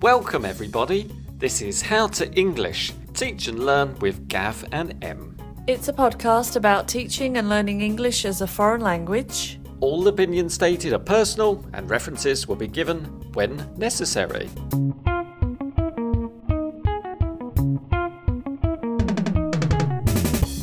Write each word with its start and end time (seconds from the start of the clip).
Welcome, 0.00 0.44
everybody. 0.44 1.10
This 1.38 1.60
is 1.60 1.82
How 1.82 2.06
to 2.06 2.32
English 2.34 2.92
Teach 3.14 3.48
and 3.48 3.66
Learn 3.66 3.98
with 3.98 4.28
Gav 4.28 4.64
and 4.70 4.94
M. 5.02 5.36
It's 5.66 5.88
a 5.88 5.92
podcast 5.92 6.54
about 6.54 6.86
teaching 6.86 7.36
and 7.36 7.48
learning 7.48 7.80
English 7.80 8.24
as 8.24 8.40
a 8.40 8.46
foreign 8.46 8.80
language. 8.80 9.58
All 9.80 10.06
opinions 10.06 10.54
stated 10.54 10.92
are 10.92 11.00
personal 11.00 11.64
and 11.72 11.90
references 11.90 12.46
will 12.46 12.54
be 12.54 12.68
given 12.68 13.06
when 13.32 13.68
necessary. 13.76 14.48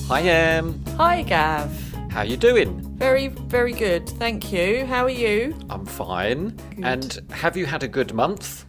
Hi, 0.07 0.21
Em. 0.21 0.81
Hi, 0.95 1.23
Gav. 1.23 1.95
How 2.09 2.21
you 2.21 2.37
doing? 2.37 2.79
Very, 2.95 3.27
very 3.27 3.73
good. 3.73 4.07
Thank 4.07 4.53
you. 4.53 4.85
How 4.85 5.03
are 5.03 5.09
you? 5.09 5.53
I'm 5.69 5.85
fine. 5.85 6.57
And 6.81 7.19
have 7.31 7.57
you 7.57 7.65
had 7.65 7.83
a 7.83 7.89
good 7.89 8.13
month? 8.13 8.65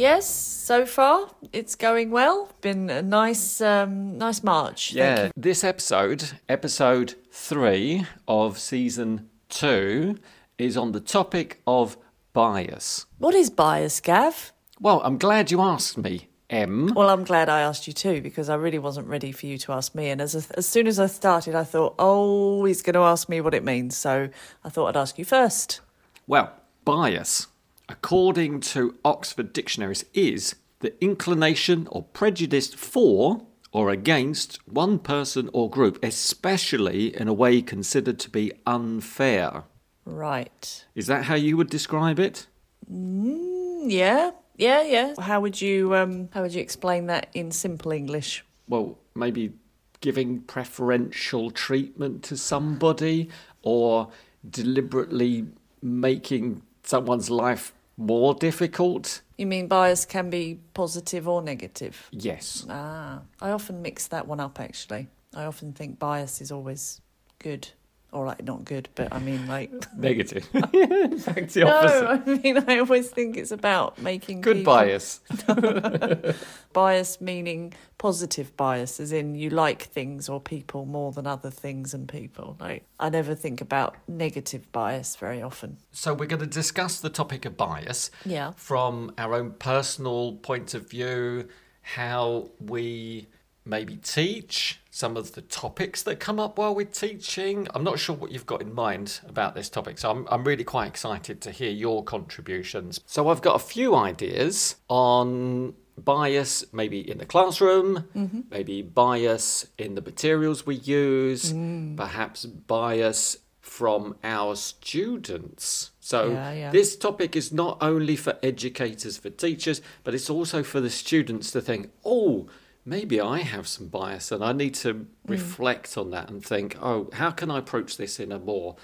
Yes, 0.00 0.26
so 0.26 0.86
far 0.86 1.28
it's 1.52 1.74
going 1.74 2.10
well. 2.10 2.48
Been 2.62 2.88
a 2.88 3.02
nice, 3.02 3.60
um, 3.60 4.16
nice 4.16 4.42
March. 4.42 4.94
Yeah. 4.94 5.30
This 5.36 5.62
episode, 5.62 6.30
episode 6.48 7.16
three 7.30 8.06
of 8.26 8.58
season 8.58 9.28
two, 9.50 10.16
is 10.56 10.78
on 10.78 10.92
the 10.92 11.00
topic 11.00 11.60
of 11.66 11.98
bias. 12.32 13.04
What 13.18 13.34
is 13.34 13.50
bias, 13.50 14.00
Gav? 14.00 14.54
Well, 14.80 15.02
I'm 15.04 15.18
glad 15.18 15.50
you 15.50 15.60
asked 15.60 15.98
me, 15.98 16.30
M. 16.48 16.94
Well, 16.96 17.10
I'm 17.10 17.24
glad 17.24 17.50
I 17.50 17.60
asked 17.60 17.86
you 17.86 17.92
too 17.92 18.22
because 18.22 18.48
I 18.48 18.54
really 18.54 18.78
wasn't 18.78 19.06
ready 19.06 19.32
for 19.32 19.44
you 19.44 19.58
to 19.58 19.72
ask 19.72 19.94
me. 19.94 20.08
And 20.08 20.22
as 20.22 20.34
as 20.52 20.66
soon 20.66 20.86
as 20.86 20.98
I 20.98 21.08
started, 21.08 21.54
I 21.54 21.64
thought, 21.64 21.94
oh, 21.98 22.64
he's 22.64 22.80
going 22.80 22.94
to 22.94 23.00
ask 23.00 23.28
me 23.28 23.42
what 23.42 23.52
it 23.52 23.64
means. 23.64 23.98
So 23.98 24.30
I 24.64 24.70
thought 24.70 24.96
I'd 24.96 25.00
ask 25.00 25.18
you 25.18 25.26
first. 25.26 25.82
Well, 26.26 26.54
bias, 26.86 27.48
according 27.90 28.60
to 28.60 28.96
Oxford 29.04 29.52
Dictionaries, 29.52 30.04
is 30.14 30.54
the 30.78 30.92
inclination 31.02 31.88
or 31.90 32.04
prejudice 32.04 32.72
for 32.72 33.42
or 33.72 33.90
against 33.90 34.58
one 34.66 34.98
person 34.98 35.50
or 35.52 35.68
group, 35.68 35.98
especially 36.02 37.14
in 37.16 37.28
a 37.28 37.32
way 37.32 37.60
considered 37.60 38.18
to 38.20 38.30
be 38.30 38.52
unfair. 38.66 39.64
Right. 40.04 40.84
Is 40.94 41.06
that 41.08 41.24
how 41.24 41.34
you 41.34 41.56
would 41.56 41.70
describe 41.70 42.18
it? 42.18 42.46
Yeah. 42.88 44.30
Yeah. 44.56 44.82
Yeah. 44.82 45.14
How 45.20 45.40
would 45.40 45.60
you 45.60 45.94
um 45.94 46.28
How 46.32 46.42
would 46.42 46.54
you 46.54 46.60
explain 46.60 47.06
that 47.06 47.28
in 47.34 47.50
simple 47.50 47.92
English? 47.92 48.44
well, 48.68 48.96
maybe 49.16 49.52
giving 50.00 50.40
preferential 50.42 51.50
treatment 51.50 52.22
to 52.22 52.36
somebody 52.36 53.28
or 53.62 54.08
deliberately 54.48 55.46
making 55.82 56.62
someone's 56.84 57.28
life 57.28 57.72
more 58.00 58.34
difficult? 58.34 59.22
You 59.36 59.46
mean 59.46 59.68
bias 59.68 60.04
can 60.04 60.30
be 60.30 60.58
positive 60.74 61.28
or 61.28 61.42
negative? 61.42 62.08
Yes. 62.10 62.66
Ah, 62.68 63.20
I 63.40 63.50
often 63.50 63.82
mix 63.82 64.08
that 64.08 64.26
one 64.26 64.40
up 64.40 64.58
actually. 64.58 65.08
I 65.34 65.44
often 65.44 65.72
think 65.72 65.98
bias 65.98 66.40
is 66.40 66.50
always 66.50 67.00
good. 67.38 67.68
Or 68.12 68.26
like 68.26 68.42
not 68.44 68.64
good, 68.64 68.88
but 68.96 69.12
I 69.12 69.20
mean 69.20 69.46
like 69.46 69.70
Negative. 69.96 70.48
In 70.72 71.18
fact, 71.18 71.54
the 71.54 71.62
opposite. 71.62 72.26
No, 72.26 72.32
I 72.34 72.38
mean 72.38 72.64
I 72.66 72.78
always 72.78 73.08
think 73.08 73.36
it's 73.36 73.52
about 73.52 74.00
making 74.02 74.40
Good 74.40 74.58
people- 74.58 74.72
bias. 74.74 75.20
Bias 76.72 77.20
meaning 77.20 77.74
positive 77.98 78.56
bias, 78.56 79.00
as 79.00 79.10
in 79.12 79.34
you 79.34 79.50
like 79.50 79.82
things 79.82 80.28
or 80.28 80.40
people 80.40 80.86
more 80.86 81.10
than 81.12 81.26
other 81.26 81.50
things 81.50 81.92
and 81.94 82.08
people. 82.08 82.56
Like 82.60 82.84
I 83.00 83.08
never 83.10 83.34
think 83.34 83.60
about 83.60 83.96
negative 84.08 84.70
bias 84.72 85.16
very 85.16 85.42
often. 85.42 85.78
So, 85.92 86.14
we're 86.14 86.26
going 86.26 86.40
to 86.40 86.46
discuss 86.46 87.00
the 87.00 87.10
topic 87.10 87.44
of 87.44 87.56
bias 87.56 88.10
Yeah. 88.24 88.52
from 88.56 89.12
our 89.18 89.34
own 89.34 89.52
personal 89.52 90.34
point 90.34 90.74
of 90.74 90.88
view, 90.88 91.48
how 91.82 92.50
we 92.60 93.26
maybe 93.70 93.96
teach, 93.96 94.80
some 94.90 95.16
of 95.16 95.32
the 95.32 95.40
topics 95.40 96.02
that 96.02 96.20
come 96.20 96.38
up 96.38 96.58
while 96.58 96.74
we're 96.74 96.84
teaching. 96.84 97.66
I'm 97.74 97.84
not 97.84 97.98
sure 97.98 98.14
what 98.14 98.32
you've 98.32 98.44
got 98.44 98.60
in 98.60 98.74
mind 98.74 99.20
about 99.26 99.54
this 99.54 99.70
topic, 99.70 99.96
so 99.98 100.10
I'm, 100.10 100.26
I'm 100.30 100.44
really 100.44 100.64
quite 100.64 100.88
excited 100.88 101.40
to 101.42 101.50
hear 101.52 101.70
your 101.70 102.04
contributions. 102.04 103.00
So, 103.06 103.28
I've 103.28 103.40
got 103.40 103.54
a 103.56 103.64
few 103.64 103.94
ideas 103.94 104.76
on 104.88 105.74
bias 105.96 106.64
maybe 106.72 107.08
in 107.08 107.18
the 107.18 107.26
classroom, 107.26 108.08
mm-hmm. 108.14 108.40
maybe 108.50 108.82
bias 108.82 109.66
in 109.78 109.94
the 109.94 110.02
materials 110.02 110.66
we 110.66 110.76
use, 110.76 111.52
mm. 111.52 111.96
perhaps 111.96 112.44
bias 112.44 113.38
from 113.60 114.16
our 114.24 114.56
students. 114.56 115.92
So 116.00 116.32
Yeah, 116.32 116.52
yeah. 116.52 116.70
this 116.70 116.96
topic 116.96 117.36
is 117.36 117.52
not 117.52 117.78
only 117.80 118.16
for 118.16 118.36
educators, 118.42 119.16
for 119.16 119.30
teachers, 119.30 119.80
but 120.02 120.14
it's 120.14 120.28
also 120.28 120.62
for 120.62 120.80
the 120.80 120.90
students 120.90 121.50
to 121.52 121.60
think, 121.60 121.90
oh, 122.04 122.48
maybe 122.84 123.20
I 123.20 123.38
have 123.38 123.68
some 123.68 123.88
bias 123.88 124.32
and 124.32 124.42
I 124.44 124.52
need 124.52 124.74
to 124.76 124.94
mm. 124.94 125.06
reflect 125.26 125.96
on 125.96 126.10
that 126.10 126.30
and 126.30 126.44
think, 126.44 126.76
oh, 126.80 127.10
how 127.12 127.30
can 127.30 127.50
I 127.50 127.58
approach 127.58 127.96
this 127.96 128.20
in 128.20 128.32
a 128.32 128.38
more 128.38 128.76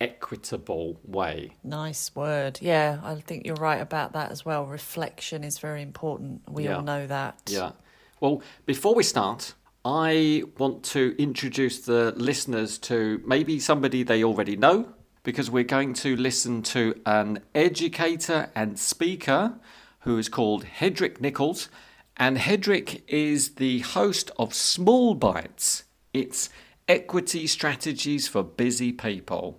equitable 0.00 0.98
way? 1.04 1.56
Nice 1.62 2.14
word. 2.14 2.58
Yeah, 2.62 3.00
I 3.02 3.14
think 3.16 3.46
you're 3.46 3.56
right 3.56 3.80
about 3.80 4.12
that 4.14 4.30
as 4.30 4.44
well. 4.44 4.64
Reflection 4.64 5.44
is 5.44 5.58
very 5.58 5.82
important. 5.82 6.42
We 6.48 6.64
Yeah. 6.64 6.76
all 6.76 6.82
know 6.82 7.06
that. 7.06 7.42
Yeah. 7.46 7.72
Well, 8.20 8.42
before 8.66 8.94
we 8.94 9.02
start, 9.02 9.54
I 9.84 10.44
want 10.58 10.82
to 10.84 11.14
introduce 11.18 11.80
the 11.80 12.12
listeners 12.16 12.78
to 12.78 13.22
maybe 13.26 13.58
somebody 13.58 14.02
they 14.02 14.22
already 14.22 14.56
know, 14.56 14.88
because 15.22 15.50
we're 15.50 15.64
going 15.64 15.94
to 15.94 16.16
listen 16.16 16.62
to 16.62 17.00
an 17.06 17.40
educator 17.54 18.50
and 18.54 18.78
speaker 18.78 19.58
who 20.00 20.16
is 20.18 20.28
called 20.28 20.64
Hedreich 20.64 21.20
Nichols. 21.20 21.68
And 22.20 22.36
Hedreich 22.36 23.00
is 23.08 23.54
the 23.54 23.78
host 23.78 24.30
of 24.38 24.52
Small 24.52 25.14
Bites. 25.14 25.84
It's 26.12 26.50
equity 26.86 27.46
strategies 27.46 28.28
for 28.28 28.42
busy 28.42 28.92
people. 28.92 29.58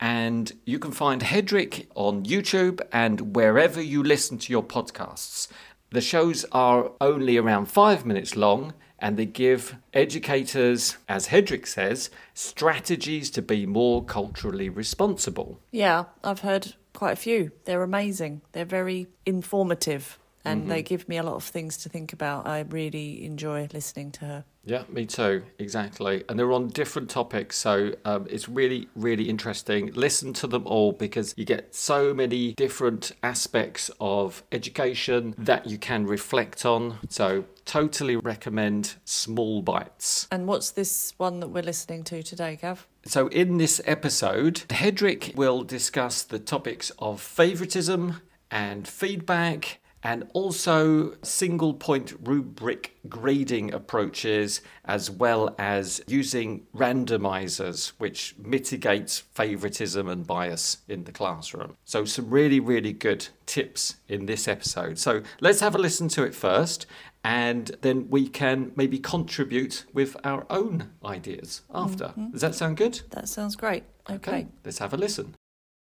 And 0.00 0.50
you 0.64 0.78
can 0.78 0.92
find 0.92 1.20
Hedreich 1.20 1.88
on 1.94 2.24
YouTube 2.24 2.80
and 2.92 3.36
wherever 3.36 3.82
you 3.82 4.02
listen 4.02 4.38
to 4.38 4.50
your 4.50 4.62
podcasts. 4.62 5.48
The 5.90 6.00
shows 6.00 6.46
are 6.50 6.92
only 6.98 7.36
around 7.36 7.66
five 7.66 8.06
minutes 8.06 8.36
long 8.36 8.72
and 8.98 9.18
they 9.18 9.26
give 9.26 9.76
educators, 9.92 10.96
as 11.10 11.28
Hedreich 11.28 11.66
says, 11.66 12.08
strategies 12.32 13.30
to 13.32 13.42
be 13.42 13.66
more 13.66 14.02
culturally 14.02 14.70
responsible. 14.70 15.60
Yeah, 15.70 16.06
I've 16.24 16.40
heard 16.40 16.74
quite 16.94 17.12
a 17.12 17.16
few. 17.16 17.52
They're 17.66 17.82
amazing. 17.82 18.40
They're 18.52 18.64
very 18.64 19.08
informative 19.26 20.18
and 20.44 20.70
they 20.70 20.82
give 20.82 21.08
me 21.08 21.16
a 21.16 21.22
lot 21.22 21.34
of 21.34 21.44
things 21.44 21.76
to 21.78 21.88
think 21.88 22.12
about. 22.12 22.46
I 22.46 22.60
really 22.60 23.24
enjoy 23.24 23.68
listening 23.72 24.10
to 24.12 24.24
her. 24.24 24.44
Yeah, 24.64 24.84
me 24.88 25.06
too, 25.06 25.42
exactly. 25.58 26.22
And 26.28 26.38
they're 26.38 26.52
on 26.52 26.68
different 26.68 27.10
topics, 27.10 27.56
so 27.56 27.94
um, 28.04 28.26
it's 28.30 28.48
really, 28.48 28.88
really 28.94 29.28
interesting. 29.28 29.92
Listen 29.94 30.32
to 30.34 30.46
them 30.46 30.66
all 30.66 30.92
because 30.92 31.34
you 31.36 31.44
get 31.44 31.74
so 31.74 32.14
many 32.14 32.52
different 32.54 33.12
aspects 33.24 33.90
of 34.00 34.44
education 34.52 35.34
that 35.36 35.66
you 35.66 35.78
can 35.78 36.06
reflect 36.06 36.64
on. 36.64 36.98
So, 37.08 37.44
totally 37.64 38.16
recommend 38.16 38.94
Small 39.04 39.62
Bites. 39.62 40.28
And 40.30 40.46
what's 40.46 40.70
this 40.70 41.12
one 41.16 41.40
that 41.40 41.48
we're 41.48 41.62
listening 41.62 42.04
to 42.04 42.22
today, 42.22 42.56
Gav? 42.60 42.86
So, 43.04 43.26
in 43.28 43.58
this 43.58 43.80
episode, 43.84 44.62
Hedreich 44.68 45.34
will 45.34 45.64
discuss 45.64 46.22
the 46.22 46.38
topics 46.38 46.90
of 47.00 47.20
favoritism 47.20 48.20
and 48.48 48.86
feedback. 48.86 49.80
And 50.02 50.28
also 50.32 51.14
single 51.22 51.74
point 51.74 52.14
rubric 52.24 52.96
grading 53.08 53.72
approaches, 53.72 54.60
as 54.84 55.10
well 55.10 55.54
as 55.58 56.02
using 56.06 56.66
randomizers, 56.74 57.92
which 57.98 58.34
mitigates 58.38 59.20
favoritism 59.20 60.08
and 60.08 60.26
bias 60.26 60.78
in 60.88 61.04
the 61.04 61.12
classroom. 61.12 61.76
So, 61.84 62.04
some 62.04 62.30
really, 62.30 62.60
really 62.60 62.92
good 62.92 63.28
tips 63.46 63.96
in 64.08 64.26
this 64.26 64.48
episode. 64.48 64.98
So, 64.98 65.22
let's 65.40 65.60
have 65.60 65.74
a 65.74 65.78
listen 65.78 66.08
to 66.08 66.24
it 66.24 66.34
first, 66.34 66.86
and 67.24 67.76
then 67.82 68.08
we 68.10 68.28
can 68.28 68.72
maybe 68.74 68.98
contribute 68.98 69.84
with 69.92 70.16
our 70.24 70.46
own 70.50 70.90
ideas 71.04 71.62
after. 71.72 72.06
Mm-hmm. 72.06 72.30
Does 72.30 72.40
that 72.40 72.54
sound 72.54 72.76
good? 72.76 73.00
That 73.10 73.28
sounds 73.28 73.56
great. 73.56 73.84
Okay. 74.10 74.48
let's 74.64 74.78
have 74.78 74.92
a 74.92 74.96
listen. 74.96 75.36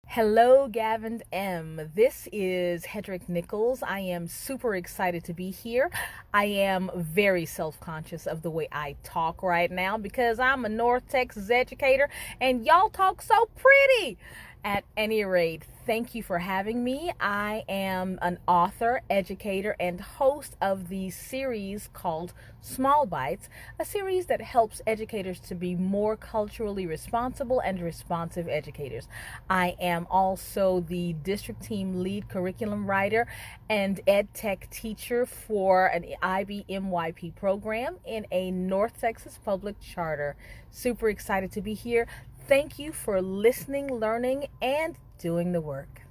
Hello, 0.07 0.67
Gavin 0.67 1.23
M. 1.31 1.89
This 1.95 2.27
is 2.31 2.85
Hedreich 2.85 3.27
Nichols. 3.27 3.81
I 3.81 4.01
am 4.01 4.27
super 4.27 4.75
excited 4.75 5.23
to 5.23 5.33
be 5.33 5.49
here. 5.49 5.89
I 6.31 6.45
am 6.45 6.91
very 6.93 7.47
self 7.47 7.79
conscious 7.79 8.27
of 8.27 8.43
the 8.43 8.51
way 8.51 8.67
I 8.71 8.95
talk 9.01 9.41
right 9.41 9.71
now 9.71 9.97
because 9.97 10.37
I'm 10.37 10.65
a 10.65 10.69
North 10.69 11.07
Texas 11.09 11.49
educator 11.49 12.09
and 12.39 12.63
y'all 12.63 12.89
talk 12.89 13.23
so 13.23 13.49
pretty. 13.55 14.19
At 14.65 14.85
any 14.95 15.25
rate, 15.25 15.63
thank 15.85 16.15
you 16.15 16.23
for 16.23 16.39
having 16.39 16.85
me. 16.85 17.11
I 17.19 17.65
am 17.67 18.17
an 18.21 18.39
author, 18.47 19.01
educator, 19.09 19.75
and 19.77 19.99
host 19.99 20.55
of 20.61 20.87
the 20.87 21.09
series 21.09 21.89
called 21.91 22.31
Small 22.61 23.05
Bites, 23.05 23.49
a 23.77 23.83
series 23.83 24.27
that 24.27 24.39
helps 24.39 24.81
educators 24.87 25.41
to 25.41 25.55
be 25.55 25.75
more 25.75 26.15
culturally 26.15 26.85
responsible 26.85 27.59
and 27.59 27.81
responsive 27.81 28.47
educators. 28.47 29.09
I 29.49 29.75
am 29.81 30.07
also 30.09 30.79
the 30.79 31.11
district 31.11 31.61
team 31.61 32.01
lead 32.01 32.29
curriculum 32.29 32.89
writer 32.89 33.27
and 33.69 33.99
ed 34.07 34.33
tech 34.33 34.69
teacher 34.69 35.25
for 35.25 35.87
an 35.87 36.05
IBMYP 36.23 37.35
program 37.35 37.97
in 38.05 38.25
a 38.31 38.49
North 38.49 39.01
Texas 39.01 39.37
public 39.43 39.77
charter. 39.81 40.37
Super 40.71 41.09
excited 41.09 41.51
to 41.51 41.61
be 41.61 41.73
here. 41.73 42.07
Thank 42.45 42.77
you 42.77 42.91
for 42.91 43.21
listening, 43.21 43.87
learning, 43.87 44.47
and 44.61 44.97
doing 45.17 45.53
the 45.53 45.61
work. 45.61 46.01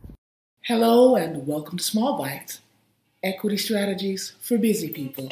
Hello, 0.64 1.14
and 1.14 1.46
welcome 1.46 1.76
to 1.76 1.84
Small 1.84 2.16
Bites 2.16 2.60
Equity 3.22 3.58
Strategies 3.58 4.32
for 4.40 4.56
Busy 4.56 4.88
People. 4.88 5.28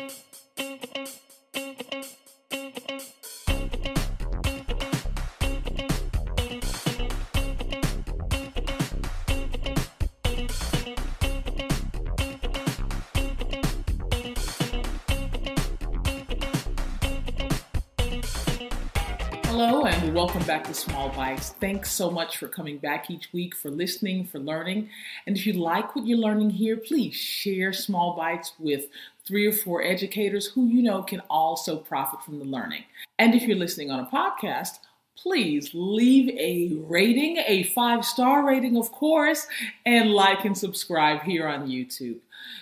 Bites. 21.21 21.51
Thanks 21.61 21.93
so 21.93 22.11
much 22.11 22.39
for 22.39 22.49
coming 22.49 22.79
back 22.79 23.11
each 23.11 23.31
week, 23.31 23.55
for 23.55 23.71
listening, 23.71 24.25
for 24.25 24.39
learning. 24.39 24.89
And 25.27 25.37
if 25.37 25.47
you 25.47 25.53
like 25.53 25.95
what 25.95 26.07
you're 26.07 26.17
learning 26.17 26.49
here, 26.49 26.79
please 26.79 27.15
share 27.15 27.75
Small 27.75 28.17
Bites 28.17 28.55
with 28.59 28.87
three 29.27 29.47
or 29.47 29.53
four 29.53 29.83
educators 29.83 30.47
who 30.47 30.67
you 30.67 30.81
know 30.81 31.03
can 31.03 31.21
also 31.29 31.77
profit 31.77 32.23
from 32.23 32.39
the 32.39 32.47
learning. 32.47 32.85
And 33.19 33.35
if 33.35 33.43
you're 33.43 33.59
listening 33.59 33.91
on 33.91 34.01
a 34.01 34.07
podcast, 34.07 34.79
please 35.15 35.73
leave 35.75 36.31
a 36.39 36.81
rating, 36.87 37.37
a 37.47 37.65
five 37.65 38.03
star 38.07 38.43
rating, 38.43 38.79
of 38.79 38.91
course, 38.91 39.47
and 39.85 40.13
like 40.13 40.47
and 40.47 40.57
subscribe 40.57 41.21
here 41.25 41.47
on 41.47 41.69
YouTube. 41.69 42.21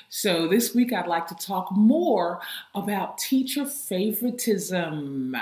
So, 0.08 0.48
this 0.48 0.74
week 0.74 0.92
I'd 0.92 1.06
like 1.06 1.28
to 1.28 1.36
talk 1.36 1.70
more 1.70 2.40
about 2.74 3.18
teacher 3.18 3.66
favoritism. 3.66 5.36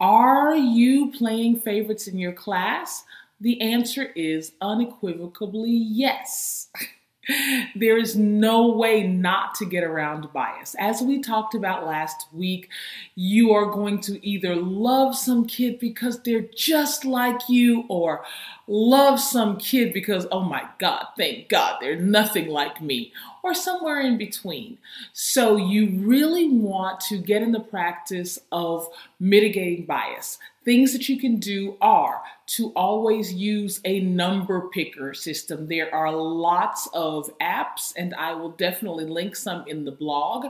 Are 0.00 0.54
you 0.56 1.12
playing 1.12 1.60
favorites 1.60 2.06
in 2.06 2.18
your 2.18 2.32
class? 2.32 3.04
The 3.40 3.60
answer 3.60 4.04
is 4.14 4.52
unequivocally 4.60 5.70
yes. 5.70 6.68
there 7.74 7.96
is 7.96 8.16
no 8.16 8.68
way 8.70 9.06
not 9.06 9.54
to 9.56 9.64
get 9.64 9.84
around 9.84 10.32
bias. 10.32 10.74
As 10.78 11.00
we 11.00 11.20
talked 11.20 11.54
about 11.54 11.86
last 11.86 12.26
week, 12.32 12.68
you 13.14 13.52
are 13.52 13.66
going 13.66 14.00
to 14.02 14.24
either 14.26 14.56
love 14.56 15.16
some 15.16 15.46
kid 15.46 15.78
because 15.78 16.22
they're 16.22 16.48
just 16.54 17.04
like 17.04 17.48
you, 17.48 17.84
or 17.88 18.24
love 18.66 19.20
some 19.20 19.56
kid 19.56 19.92
because, 19.92 20.26
oh 20.30 20.44
my 20.44 20.68
God, 20.78 21.06
thank 21.16 21.48
God, 21.48 21.78
they're 21.80 21.96
nothing 21.96 22.48
like 22.48 22.80
me, 22.80 23.12
or 23.44 23.52
somewhere 23.52 24.00
in 24.00 24.16
between. 24.16 24.78
So 25.12 25.56
you 25.56 26.00
really 26.00 26.48
want 26.48 26.98
to 27.00 27.18
get 27.18 27.42
in 27.42 27.52
the 27.52 27.60
practice 27.60 28.38
of 28.50 28.88
mitigating 29.20 29.84
bias. 29.84 30.38
Things 30.64 30.94
that 30.94 31.10
you 31.10 31.20
can 31.20 31.40
do 31.40 31.76
are 31.82 32.22
to 32.46 32.72
always 32.74 33.34
use 33.34 33.80
a 33.84 34.00
number 34.00 34.68
picker 34.72 35.12
system. 35.12 35.68
There 35.68 35.94
are 35.94 36.10
lots 36.10 36.88
of 36.94 37.30
apps, 37.38 37.92
and 37.98 38.14
I 38.14 38.32
will 38.32 38.50
definitely 38.50 39.04
link 39.04 39.36
some 39.36 39.64
in 39.66 39.84
the 39.84 39.92
blog 39.92 40.46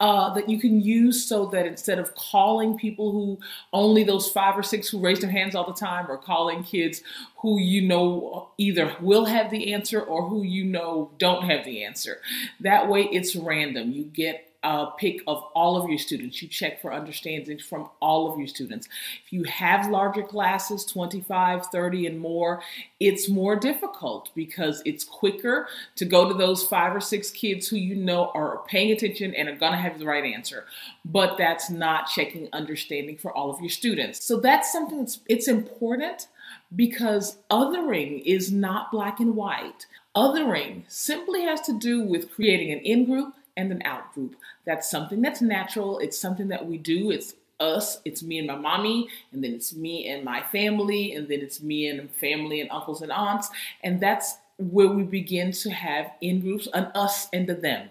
uh, 0.00 0.32
that 0.32 0.48
you 0.48 0.58
can 0.58 0.80
use 0.80 1.26
so 1.26 1.46
that 1.46 1.66
instead 1.66 1.98
of 1.98 2.14
calling 2.14 2.78
people 2.78 3.12
who 3.12 3.38
only 3.74 4.04
those 4.04 4.30
five 4.30 4.56
or 4.58 4.62
six 4.62 4.88
who 4.88 5.00
raise 5.00 5.20
their 5.20 5.30
hands 5.30 5.54
all 5.54 5.66
the 5.66 5.78
time, 5.78 6.06
or 6.08 6.16
calling 6.16 6.62
kids 6.62 7.02
who 7.36 7.58
you 7.60 7.82
know 7.86 8.48
either 8.58 8.96
will 9.00 9.26
have 9.26 9.50
the 9.50 9.72
answer 9.72 10.00
or 10.00 10.28
who 10.28 10.42
you 10.42 10.64
know 10.64 11.10
don't 11.18 11.44
have 11.44 11.64
the 11.64 11.84
answer. 11.84 12.18
That 12.60 12.88
way, 12.88 13.08
it's 13.10 13.36
random. 13.36 13.92
You 13.92 14.04
get 14.04 14.48
a 14.64 14.86
pick 14.98 15.20
of 15.28 15.42
all 15.54 15.80
of 15.80 15.88
your 15.88 15.98
students. 15.98 16.42
You 16.42 16.48
check 16.48 16.82
for 16.82 16.92
understanding 16.92 17.58
from 17.58 17.88
all 18.00 18.32
of 18.32 18.38
your 18.38 18.48
students. 18.48 18.88
If 19.24 19.32
you 19.32 19.44
have 19.44 19.88
larger 19.88 20.22
classes, 20.22 20.84
25, 20.84 21.66
30, 21.66 22.06
and 22.06 22.18
more, 22.18 22.60
it's 22.98 23.28
more 23.28 23.54
difficult 23.54 24.30
because 24.34 24.82
it's 24.84 25.04
quicker 25.04 25.68
to 25.94 26.04
go 26.04 26.28
to 26.28 26.34
those 26.34 26.64
five 26.64 26.94
or 26.94 27.00
six 27.00 27.30
kids 27.30 27.68
who 27.68 27.76
you 27.76 27.94
know 27.94 28.32
are 28.34 28.62
paying 28.66 28.90
attention 28.90 29.32
and 29.34 29.48
are 29.48 29.56
going 29.56 29.72
to 29.72 29.78
have 29.78 29.98
the 29.98 30.06
right 30.06 30.24
answer. 30.24 30.64
But 31.04 31.38
that's 31.38 31.70
not 31.70 32.08
checking 32.08 32.48
understanding 32.52 33.16
for 33.16 33.32
all 33.32 33.50
of 33.50 33.60
your 33.60 33.70
students. 33.70 34.24
So 34.24 34.40
that's 34.40 34.72
something 34.72 34.98
that's 34.98 35.20
it's 35.28 35.46
important 35.46 36.26
because 36.74 37.38
othering 37.50 38.22
is 38.24 38.50
not 38.50 38.90
black 38.90 39.20
and 39.20 39.36
white. 39.36 39.86
Othering 40.18 40.82
simply 40.88 41.42
has 41.42 41.60
to 41.60 41.78
do 41.78 42.02
with 42.02 42.32
creating 42.34 42.72
an 42.72 42.80
in 42.80 43.04
group 43.04 43.34
and 43.56 43.70
an 43.70 43.80
out 43.84 44.12
group. 44.14 44.34
That's 44.66 44.90
something 44.90 45.22
that's 45.22 45.40
natural. 45.40 46.00
It's 46.00 46.18
something 46.18 46.48
that 46.48 46.66
we 46.66 46.76
do. 46.76 47.12
It's 47.12 47.34
us, 47.60 48.00
it's 48.04 48.20
me 48.20 48.38
and 48.38 48.48
my 48.48 48.56
mommy, 48.56 49.08
and 49.30 49.44
then 49.44 49.52
it's 49.52 49.72
me 49.72 50.08
and 50.08 50.24
my 50.24 50.42
family, 50.42 51.12
and 51.12 51.28
then 51.28 51.38
it's 51.38 51.62
me 51.62 51.86
and 51.86 52.10
family 52.10 52.60
and 52.60 52.68
uncles 52.72 53.00
and 53.00 53.12
aunts. 53.12 53.48
And 53.84 54.00
that's 54.00 54.38
where 54.56 54.88
we 54.88 55.04
begin 55.04 55.52
to 55.52 55.70
have 55.70 56.10
in 56.20 56.40
groups, 56.40 56.66
an 56.74 56.86
us 56.96 57.28
and 57.32 57.48
a 57.48 57.54
them. 57.54 57.88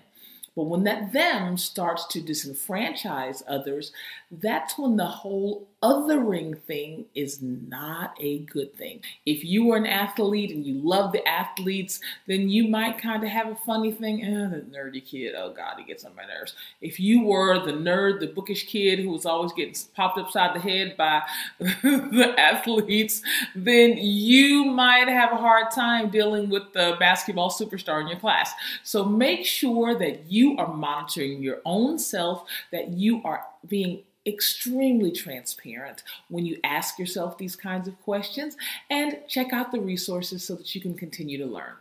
But 0.53 0.63
when 0.63 0.83
that 0.83 1.13
them 1.13 1.55
starts 1.55 2.05
to 2.07 2.19
disenfranchise 2.19 3.41
others, 3.47 3.93
that's 4.29 4.77
when 4.77 4.97
the 4.97 5.05
whole 5.05 5.65
othering 5.87 6.59
thing 6.63 7.05
is 7.15 7.41
not 7.41 8.15
a 8.19 8.39
good 8.39 8.75
thing. 8.75 9.01
If 9.25 9.43
you 9.45 9.71
are 9.71 9.77
an 9.77 9.85
athlete 9.85 10.51
and 10.51 10.65
you 10.65 10.75
love 10.75 11.13
the 11.13 11.25
athletes, 11.27 12.01
then 12.27 12.49
you 12.49 12.67
might 12.67 12.97
kind 12.97 13.23
of 13.23 13.29
have 13.29 13.47
a 13.47 13.55
funny 13.55 13.91
thing. 13.91 14.23
Eh, 14.23 14.49
the 14.49 14.77
nerdy 14.77 15.03
kid, 15.03 15.33
oh 15.37 15.53
God, 15.53 15.75
he 15.77 15.85
gets 15.85 16.03
on 16.03 16.15
my 16.15 16.25
nerves. 16.25 16.53
If 16.81 16.99
you 16.99 17.23
were 17.23 17.65
the 17.65 17.71
nerd, 17.71 18.19
the 18.19 18.27
bookish 18.27 18.67
kid 18.67 18.99
who 18.99 19.11
was 19.11 19.25
always 19.25 19.53
getting 19.53 19.75
popped 19.95 20.17
upside 20.17 20.55
the 20.55 20.59
head 20.59 20.97
by 20.97 21.23
the 21.59 22.33
athletes, 22.37 23.21
then 23.55 23.97
you 23.97 24.65
might 24.65 25.07
have 25.07 25.31
a 25.31 25.37
hard 25.37 25.71
time 25.71 26.09
dealing 26.09 26.49
with 26.49 26.73
the 26.73 26.97
basketball 26.99 27.49
superstar 27.49 28.01
in 28.01 28.07
your 28.07 28.19
class. 28.19 28.51
So 28.83 29.05
make 29.05 29.45
sure 29.45 29.97
that 29.97 30.29
you 30.29 30.57
are 30.57 30.73
monitoring 30.73 31.41
your 31.41 31.61
own 31.63 31.97
self, 31.97 32.43
that 32.71 32.89
you 32.89 33.21
are 33.23 33.45
being 33.67 34.03
extremely 34.27 35.11
transparent 35.11 36.03
when 36.29 36.45
you 36.45 36.59
ask 36.63 36.99
yourself 36.99 37.37
these 37.37 37.55
kinds 37.55 37.87
of 37.87 37.99
questions, 38.03 38.57
and 38.89 39.19
check 39.27 39.53
out 39.53 39.71
the 39.71 39.79
resources 39.79 40.43
so 40.43 40.55
that 40.55 40.75
you 40.75 40.81
can 40.81 40.93
continue 40.93 41.37
to 41.37 41.45
learn. 41.45 41.75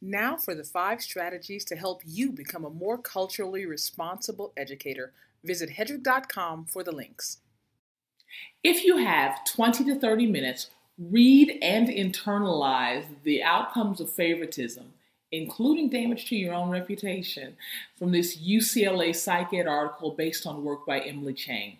Now, 0.00 0.36
for 0.36 0.54
the 0.54 0.64
five 0.64 1.02
strategies 1.02 1.64
to 1.66 1.76
help 1.76 2.02
you 2.06 2.30
become 2.30 2.64
a 2.64 2.70
more 2.70 2.98
culturally 2.98 3.66
responsible 3.66 4.52
educator, 4.56 5.12
visit 5.44 5.70
hedreich.com 5.70 6.66
for 6.66 6.84
the 6.84 6.92
links. 6.92 7.38
If 8.62 8.84
you 8.84 8.98
have 8.98 9.44
20 9.44 9.84
to 9.84 9.98
30 9.98 10.26
minutes, 10.26 10.70
read 10.98 11.58
and 11.62 11.88
internalize 11.88 13.04
the 13.22 13.42
outcomes 13.42 14.00
of 14.00 14.10
favoritism 14.10 14.92
including 15.32 15.88
damage 15.88 16.26
to 16.26 16.36
your 16.36 16.54
own 16.54 16.70
reputation, 16.70 17.56
from 17.98 18.12
this 18.12 18.38
UCLA 18.38 19.10
PsycEd 19.10 19.68
article 19.68 20.12
based 20.12 20.46
on 20.46 20.64
work 20.64 20.86
by 20.86 21.00
Emily 21.00 21.34
Chang. 21.34 21.78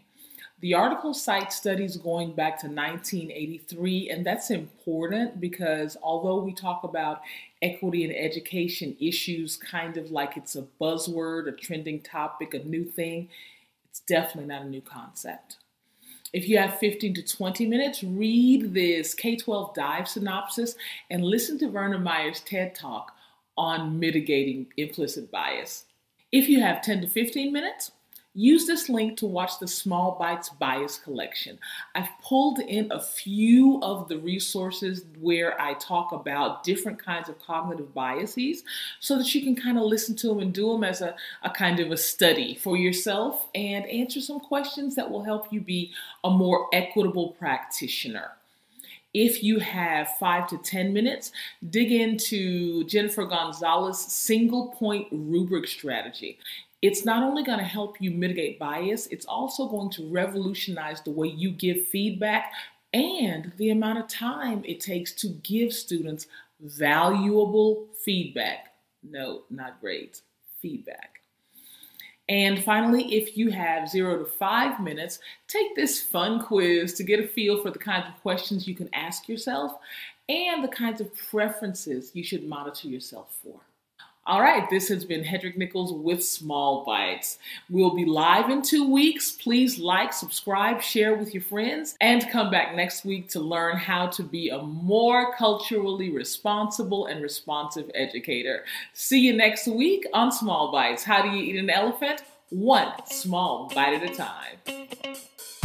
The 0.61 0.75
article 0.75 1.15
cites 1.15 1.55
studies 1.55 1.97
going 1.97 2.33
back 2.33 2.59
to 2.61 2.67
1983, 2.67 4.11
and 4.11 4.27
that's 4.27 4.51
important 4.51 5.41
because 5.41 5.97
although 6.03 6.41
we 6.43 6.53
talk 6.53 6.83
about 6.83 7.21
equity 7.63 8.05
and 8.05 8.15
education 8.15 8.97
issues 9.01 9.57
kind 9.57 9.97
of 9.97 10.11
like 10.11 10.37
it's 10.37 10.57
a 10.57 10.67
buzzword, 10.81 11.47
a 11.47 11.53
trending 11.53 12.01
topic, 12.01 12.55
a 12.55 12.59
new 12.59 12.85
thing, 12.85 13.29
it's 13.89 14.01
definitely 14.01 14.49
not 14.53 14.63
a 14.63 14.69
new 14.69 14.81
concept. 14.81 15.59
If 16.33 16.49
you 16.49 16.59
have 16.59 16.79
15 16.79 17.15
to 17.15 17.23
20 17.23 17.67
minutes, 17.67 18.03
read 18.03 18.75
this 18.75 19.15
K 19.15 19.37
12 19.37 19.75
dive 19.75 20.09
synopsis 20.09 20.75
and 21.09 21.25
listen 21.25 21.59
to 21.61 21.71
Verna 21.71 21.99
Myers' 21.99 22.41
TED 22.41 22.75
Talk 22.75 23.13
on 23.59 23.99
mitigating 23.99 24.69
implicit 24.77 25.31
bias. 25.31 25.85
If 26.31 26.49
you 26.49 26.61
have 26.61 26.81
10 26.81 27.03
to 27.03 27.07
15 27.09 27.53
minutes, 27.53 27.91
use 28.35 28.67
this 28.67 28.89
link 28.89 29.19
to 29.19 29.27
watch 29.27 29.59
the 29.59 29.67
Small 29.67 30.17
Bites 30.17 30.51
Bias 30.51 30.99
Collection. 30.99 31.59
I've 31.97 32.11
pulled 32.23 32.61
in 32.61 32.93
a 32.93 33.01
few 33.01 33.81
of 33.83 34.07
the 34.07 34.19
resources 34.19 35.05
where 35.19 35.61
I 35.61 35.75
talk 35.75 36.13
about 36.13 36.63
different 36.63 37.05
kinds 37.05 37.29
of 37.29 37.41
cognitive 37.41 37.93
biases 37.93 38.63
so 39.01 39.19
that 39.19 39.35
you 39.35 39.43
can 39.43 39.57
kind 39.57 39.77
of 39.77 39.85
listen 39.85 40.15
to 40.17 40.29
them 40.29 40.39
and 40.39 40.55
do 40.55 40.71
them 40.71 40.85
as 40.85 41.01
a, 41.01 41.17
a 41.43 41.51
kind 41.51 41.81
of 41.81 41.91
a 41.91 41.97
study 41.97 42.55
for 42.55 42.77
yourself 42.77 43.49
and 43.57 43.85
answer 43.87 44.21
some 44.21 44.39
questions 44.39 44.95
that 44.95 45.11
will 45.11 45.25
help 45.25 45.53
you 45.53 45.61
be 45.61 45.93
a 46.23 46.31
more 46.31 46.69
equitable 46.73 47.31
practitioner. 47.31 48.38
If 49.15 49.43
you 49.43 49.59
have 49.59 50.17
five 50.19 50.49
to 50.49 50.59
10 50.59 50.93
minutes, 50.93 51.33
dig 51.71 51.93
into 51.93 52.85
Jennifer 52.85 53.25
Gonzalez's 53.25 54.13
single 54.13 54.69
point 54.69 55.09
rubric 55.11 55.67
strategy. 55.67 56.39
It's 56.83 57.05
not 57.05 57.23
only 57.23 57.43
going 57.43 57.59
to 57.59 57.65
help 57.65 58.01
you 58.01 58.11
mitigate 58.11 58.59
bias, 58.59 59.07
it's 59.09 59.27
also 59.27 59.67
going 59.67 59.91
to 59.91 60.09
revolutionize 60.11 61.01
the 61.01 61.11
way 61.11 61.29
you 61.29 61.51
give 61.51 61.87
feedback 61.87 62.53
and 62.93 63.53
the 63.57 63.71
amount 63.71 63.99
of 63.99 64.09
time 64.09 64.63
it 64.65 64.81
takes 64.81 65.13
to 65.13 65.29
give 65.29 65.73
students 65.73 66.27
valuable 66.61 67.89
feedback. 68.05 68.75
No, 69.03 69.43
not 69.51 69.81
grades, 69.81 70.23
feedback. 70.61 71.21
And 72.29 72.63
finally, 72.63 73.15
if 73.15 73.37
you 73.37 73.51
have 73.51 73.89
zero 73.89 74.19
to 74.19 74.25
five 74.25 74.81
minutes, 74.81 75.19
take 75.47 75.75
this 75.75 76.03
fun 76.03 76.43
quiz 76.43 76.93
to 76.95 77.03
get 77.03 77.21
a 77.21 77.27
feel 77.27 77.63
for 77.63 77.71
the 77.71 77.79
kinds 77.79 78.07
of 78.09 78.21
questions 78.21 78.69
you 78.69 78.75
can 78.75 78.91
ask 78.93 79.29
yourself 79.29 79.73
and 80.29 80.63
the 80.63 80.69
kinds 80.69 81.01
of 81.01 81.15
preferences 81.17 82.11
you 82.15 82.23
should 82.23 82.47
monitor 82.47 82.89
yourself 82.89 83.39
for. 83.43 83.61
All 84.29 84.43
right, 84.43 84.69
this 84.69 84.89
has 84.89 85.07
been 85.07 85.25
Hedreich 85.25 85.57
Nichols 85.57 85.91
with 85.91 86.23
Small 86.23 86.85
Bites. 86.85 87.39
We'll 87.71 87.95
be 87.95 88.05
live 88.05 88.51
in 88.51 88.61
two 88.61 88.87
weeks. 88.87 89.33
Please 89.33 89.79
like, 89.79 90.13
subscribe, 90.13 90.83
share 90.83 91.15
with 91.15 91.33
your 91.33 91.43
friends, 91.43 91.97
and 92.03 92.29
come 92.29 92.51
back 92.51 92.77
next 92.77 93.07
week 93.07 93.31
to 93.31 93.41
learn 93.41 93.79
how 93.79 94.09
to 94.09 94.23
be 94.23 94.51
a 94.51 94.59
more 94.59 95.35
culturally 95.35 96.11
responsible 96.11 97.07
and 97.07 97.23
responsive 97.23 97.91
educator. 97.95 98.65
See 98.93 99.21
you 99.21 99.35
next 99.35 99.67
week 99.67 100.05
on 100.13 100.31
Small 100.31 100.71
Bites. 100.71 101.05
How 101.05 101.23
do 101.23 101.31
you 101.31 101.43
eat 101.43 101.59
an 101.59 101.71
elephant? 101.71 102.23
One 102.51 102.93
small 103.07 103.73
bite 103.75 103.95
at 103.95 104.11
a 104.11 104.15
time. 104.15 105.58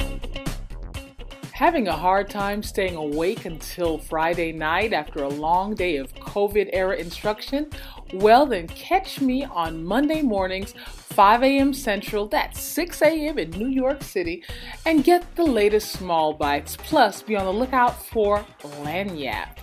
Having 1.64 1.88
a 1.88 1.96
hard 1.96 2.30
time 2.30 2.62
staying 2.62 2.98
awake 2.98 3.46
until 3.46 3.98
Friday 3.98 4.52
night 4.52 4.92
after 4.92 5.24
a 5.24 5.30
long 5.30 5.76
day 5.76 5.96
of 5.96 6.14
COVID 6.14 6.70
era 6.74 6.98
instruction? 6.98 7.70
Well, 8.16 8.46
then 8.46 8.68
catch 8.68 9.22
me 9.22 9.46
on 9.46 9.86
Monday 9.86 10.22
mornings, 10.22 10.74
5 10.74 11.42
a.m. 11.42 11.74
Central, 11.74 12.28
that's 12.28 12.62
6 12.62 13.02
a.m. 13.04 13.40
in 13.40 13.52
New 13.52 13.70
York 13.70 14.04
City, 14.04 14.44
and 14.86 15.06
get 15.06 15.38
the 15.38 15.46
latest 15.46 15.94
small 15.94 16.34
bites. 16.34 16.76
Plus, 16.76 17.22
be 17.22 17.38
on 17.38 17.46
the 17.46 17.54
lookout 17.54 18.08
for 18.08 18.46
Lagniappe. 18.84 19.63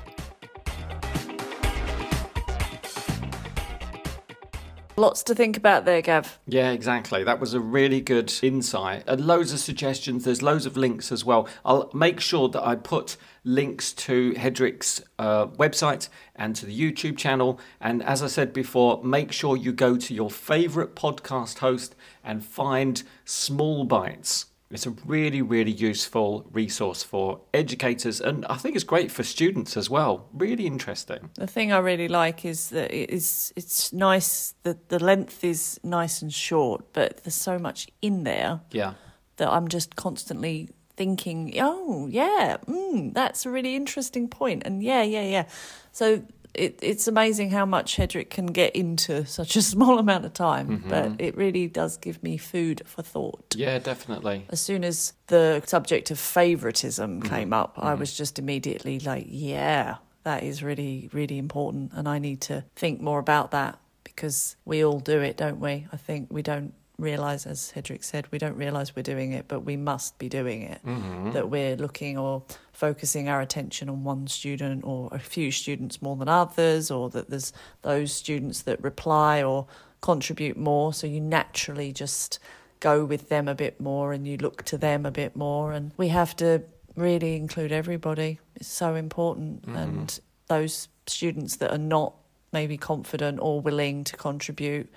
Lots 5.01 5.23
to 5.23 5.35
think 5.35 5.57
about 5.57 5.87
there, 5.87 6.03
Gav. 6.03 6.39
Yeah, 6.47 6.73
exactly. 6.73 7.25
That 7.25 7.41
was 7.41 7.55
a 7.55 7.59
really 7.59 8.03
good 8.03 8.31
insight. 8.43 9.05
And 9.07 9.27
loads 9.27 9.51
of 9.51 9.59
suggestions. 9.59 10.25
There's 10.25 10.43
loads 10.43 10.67
of 10.67 10.77
links 10.77 11.11
as 11.11 11.25
well. 11.25 11.49
I'll 11.65 11.91
make 11.95 12.21
sure 12.21 12.51
that 12.51 12.63
I 12.63 12.75
put 12.75 13.17
links 13.43 13.95
to 13.95 14.35
Hedreich's 14.35 15.03
uh, 15.19 15.47
website 15.47 16.11
and 16.37 16.55
to 16.57 16.67
the 16.67 16.79
YouTube 16.79 17.17
channel. 17.17 17.59
And 17.81 18.03
as 18.03 18.23
I 18.23 18.27
said 18.27 18.53
before, 18.53 19.03
make 19.03 19.33
sure 19.33 19.57
you 19.57 19.73
go 19.73 19.97
to 19.97 20.13
your 20.13 20.31
favorite 20.31 20.95
podcast 20.95 21.61
host 21.61 21.97
and 22.23 22.45
find 22.45 23.03
Small 23.25 23.85
Bites. 23.85 24.50
It's 24.71 24.87
a 24.87 24.91
really, 25.05 25.43
really 25.43 25.73
useful 25.73 26.47
resource 26.53 27.03
for 27.03 27.41
educators, 27.53 28.21
and 28.21 28.47
I 28.47 28.55
think 28.57 28.77
it's 28.77 28.85
great 28.85 29.11
for 29.11 29.25
students 29.25 29.77
as 29.77 29.91
well. 29.91 30.29
Really 30.33 30.65
interesting. 30.67 31.31
The 31.35 31.49
thing 31.49 31.73
I 31.73 31.79
really 31.79 32.07
like 32.07 32.45
is 32.45 32.71
that 32.71 32.93
it 32.93 33.11
is 33.11 33.53
it's 33.57 33.93
nice 33.93 34.55
that 34.63 34.89
the 34.89 35.01
length 35.01 35.43
is 35.43 35.81
nice 35.83 36.23
and 36.23 36.33
short, 36.33 36.85
but 36.93 37.25
there's 37.25 37.35
so 37.35 37.59
much 37.59 37.89
in 38.01 38.23
there 38.23 38.61
Yeah. 38.71 38.95
that 39.39 39.49
I'm 39.49 39.67
just 39.67 39.97
constantly 39.97 40.69
thinking, 40.97 41.53
oh 41.61 42.07
yeah, 42.09 42.59
mm, 42.69 43.13
that's 43.13 43.45
a 43.47 43.51
really 43.51 43.75
interesting 43.75 44.29
point, 44.29 44.63
and 44.65 44.85
yeah, 44.85 45.03
yeah, 45.03 45.25
yeah. 45.25 45.45
So 45.91 46.23
it, 46.55 46.79
it's 46.83 47.07
amazing 47.07 47.51
how 47.51 47.65
much 47.65 47.97
Hedreich 47.97 48.31
can 48.31 48.47
get 48.47 48.75
into 48.75 49.25
such 49.25 49.57
a 49.57 49.63
small 49.73 49.99
amount 49.99 50.25
of 50.25 50.35
time, 50.35 50.69
mm-hmm. 50.69 50.89
but 50.89 51.13
it 51.19 51.37
really 51.37 51.67
does 51.69 51.97
give 51.97 52.23
me 52.23 52.37
food 52.37 52.83
for 52.85 53.03
thought. 53.03 53.55
Yeah, 53.57 53.79
definitely. 53.79 54.47
As 54.49 54.61
soon 54.61 54.85
as 54.85 55.13
the 55.29 55.63
subject 55.67 56.11
of 56.11 56.19
favoritism 56.19 57.21
mm-hmm. 57.21 57.29
came 57.29 57.53
up, 57.53 57.75
I 57.77 57.91
mm-hmm. 57.91 58.01
was 58.01 58.17
just 58.17 58.39
immediately 58.39 59.01
like, 59.01 59.27
yeah, 59.29 59.97
that 60.25 60.43
is 60.43 60.63
really, 60.63 61.09
really 61.13 61.39
important. 61.39 61.93
And 61.95 62.09
I 62.09 62.19
need 62.19 62.41
to 62.43 62.65
think 62.77 63.01
more 63.01 63.19
about 63.19 63.51
that 63.53 63.79
because 64.05 64.57
we 64.65 64.85
all 64.85 65.01
do 65.01 65.21
it, 65.21 65.37
don't 65.37 65.61
we? 65.61 65.87
I 65.93 65.97
think 65.97 66.29
we 66.31 66.43
don't 66.43 66.75
realize, 67.01 67.47
as 67.47 67.73
Hedreich 67.75 68.05
said, 68.05 68.27
we 68.31 68.39
don't 68.39 68.57
realize 68.57 68.95
we're 68.95 69.03
doing 69.03 69.33
it, 69.33 69.47
but 69.49 69.61
we 69.61 69.77
must 69.77 70.19
be 70.19 70.29
doing 70.29 70.63
it. 70.63 70.81
Mm-hmm. 70.85 71.33
That 71.33 71.51
we're 71.51 71.77
looking 71.77 72.19
or 72.19 72.43
focusing 72.73 73.29
our 73.29 73.41
attention 73.41 73.89
on 73.89 74.05
one 74.05 74.27
student 74.27 74.85
or 74.85 75.09
a 75.13 75.19
few 75.19 75.51
students 75.51 76.01
more 76.01 76.17
than 76.17 76.29
others, 76.29 76.91
or 76.91 77.11
that 77.11 77.31
there's 77.31 77.53
those 77.83 78.13
students 78.13 78.63
that 78.63 78.83
reply 78.83 79.43
or 79.43 79.67
contribute 80.01 80.57
more. 80.57 80.93
So 80.93 81.07
you 81.07 81.21
naturally 81.21 81.93
just 81.93 82.39
go 82.81 83.05
with 83.05 83.29
them 83.29 83.49
a 83.49 83.55
bit 83.55 83.81
more 83.81 84.13
and 84.13 84.27
you 84.27 84.39
look 84.39 84.63
to 84.65 84.79
them 84.79 85.05
a 85.05 85.11
bit 85.11 85.37
more. 85.37 85.73
And 85.73 85.93
we 85.97 86.09
have 86.09 86.35
to 86.37 86.63
really 86.97 87.37
include 87.37 87.73
everybody. 87.73 88.41
It's 88.57 88.69
so 88.69 88.95
important. 88.95 89.63
Mm-hmm. 89.63 89.77
And 89.77 90.21
those 90.49 90.89
students 91.07 91.57
that 91.57 91.71
are 91.71 91.79
not 91.79 92.15
maybe 92.53 92.77
confident 92.77 93.39
or 93.41 93.61
willing 93.61 94.03
to 94.05 94.17
contribute, 94.17 94.91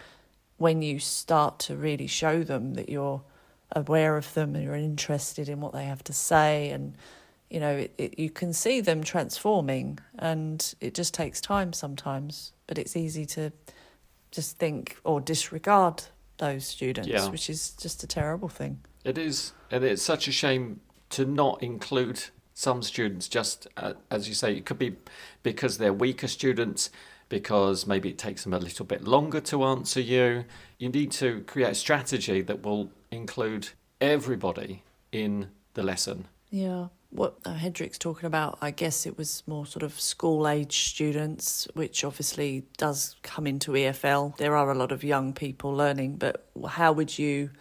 when 0.64 0.82
you 0.82 0.98
start 1.00 1.60
to 1.60 1.76
really 1.76 2.08
show 2.08 2.42
them 2.44 2.74
that 2.76 2.88
you're 2.88 3.22
aware 3.76 4.16
of 4.18 4.34
them 4.34 4.56
and 4.56 4.64
you're 4.64 4.76
interested 4.94 5.50
in 5.50 5.60
what 5.60 5.74
they 5.74 5.86
have 5.86 6.04
to 6.04 6.14
say 6.14 6.70
and 6.70 6.96
you 7.50 7.60
know 7.60 7.76
it, 7.84 7.92
it, 7.98 8.20
you 8.20 8.30
can 8.30 8.54
see 8.54 8.80
them 8.82 9.04
transforming 9.04 10.00
and 10.20 10.74
it 10.80 10.94
just 10.94 11.14
takes 11.14 11.42
time 11.42 11.74
sometimes 11.74 12.54
but 12.68 12.78
it's 12.78 12.96
easy 12.96 13.26
to 13.26 13.52
just 14.32 14.58
think 14.58 14.98
or 15.04 15.20
disregard 15.20 16.04
those 16.38 16.66
students 16.66 17.10
Yeah. 17.10 17.30
which 17.30 17.50
is 17.50 17.72
just 17.72 18.04
a 18.04 18.08
terrible 18.08 18.50
thing 18.50 18.80
It 19.04 19.18
is, 19.18 19.52
and 19.70 19.84
it's 19.84 20.02
such 20.14 20.28
a 20.28 20.32
shame 20.32 20.80
to 21.10 21.26
not 21.26 21.62
include 21.62 22.20
some 22.54 22.82
students. 22.82 23.28
Just 23.28 23.68
uh, 23.76 23.94
as 24.10 24.28
you 24.30 24.34
say, 24.34 24.50
it 24.56 24.66
could 24.66 24.80
be 24.80 24.96
because 25.44 25.78
they're 25.78 26.00
weaker 26.06 26.28
students, 26.30 26.90
because 27.30 27.88
maybe 27.88 28.10
it 28.10 28.18
takes 28.18 28.44
them 28.44 28.54
a 28.54 28.60
little 28.60 28.86
bit 28.86 29.04
longer 29.04 29.42
to 29.42 29.64
answer 29.64 30.02
you. 30.02 30.46
You 30.78 30.90
need 30.90 31.12
to 31.14 31.42
create 31.42 31.72
a 31.72 31.76
strategy 31.76 32.42
that 32.42 32.64
will 32.64 32.92
include 33.12 33.70
everybody 34.02 34.84
in 35.12 35.50
the 35.74 35.84
lesson. 35.84 36.28
Yeah. 36.50 36.88
What 37.10 37.38
uh, 37.46 37.54
Hedreich's 37.54 38.00
talking 38.00 38.26
about, 38.26 38.58
I 38.60 38.72
guess 38.72 39.06
it 39.06 39.18
was 39.18 39.44
more 39.46 39.68
sort 39.68 39.84
of 39.84 40.00
school 40.00 40.48
age 40.48 40.90
students, 40.90 41.68
which 41.76 42.04
obviously 42.04 42.66
does 42.78 43.16
come 43.22 43.46
into 43.46 43.74
EFL. 43.74 44.36
There 44.38 44.56
are 44.56 44.72
a 44.72 44.76
lot 44.76 44.92
of 44.92 45.04
young 45.04 45.34
people 45.34 45.72
learning, 45.72 46.16
but 46.16 46.48
how 46.70 46.92
would 46.92 47.20
you 47.20 47.52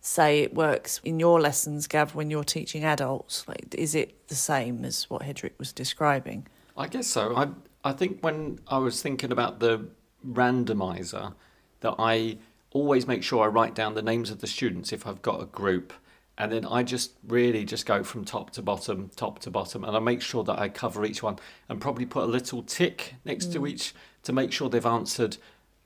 say 0.00 0.40
it 0.40 0.54
works 0.54 1.00
in 1.04 1.18
your 1.18 1.40
lessons, 1.40 1.86
Gav, 1.86 2.14
when 2.14 2.30
you're 2.30 2.44
teaching 2.44 2.84
adults? 2.84 3.46
Like, 3.46 3.74
is 3.76 3.94
it 3.94 4.28
the 4.28 4.34
same 4.34 4.84
as 4.84 5.08
what 5.10 5.22
Hedreich 5.22 5.58
was 5.58 5.72
describing? 5.72 6.46
I 6.76 6.88
guess 6.88 7.06
so. 7.06 7.36
I 7.36 7.48
I 7.84 7.92
think 7.92 8.20
when 8.22 8.58
I 8.66 8.78
was 8.78 9.02
thinking 9.02 9.30
about 9.30 9.60
the 9.60 9.88
randomizer, 10.26 11.34
that 11.80 11.94
I 11.98 12.38
always 12.70 13.06
make 13.06 13.22
sure 13.22 13.44
I 13.44 13.48
write 13.48 13.74
down 13.74 13.94
the 13.94 14.02
names 14.02 14.30
of 14.30 14.40
the 14.40 14.46
students 14.46 14.92
if 14.92 15.06
I've 15.06 15.20
got 15.20 15.42
a 15.42 15.46
group, 15.46 15.92
and 16.38 16.50
then 16.50 16.64
I 16.64 16.82
just 16.82 17.12
really 17.28 17.64
just 17.64 17.84
go 17.84 18.02
from 18.02 18.24
top 18.24 18.50
to 18.52 18.62
bottom, 18.62 19.10
top 19.14 19.38
to 19.40 19.50
bottom, 19.50 19.84
and 19.84 19.94
I 19.94 20.00
make 20.00 20.22
sure 20.22 20.42
that 20.44 20.58
I 20.58 20.70
cover 20.70 21.04
each 21.04 21.22
one, 21.22 21.38
and 21.68 21.80
probably 21.80 22.06
put 22.06 22.24
a 22.24 22.26
little 22.26 22.62
tick 22.62 23.16
next 23.24 23.52
to 23.52 23.60
mm. 23.60 23.68
each 23.68 23.94
to 24.22 24.32
make 24.32 24.50
sure 24.50 24.70
they've 24.70 24.84
answered 24.84 25.36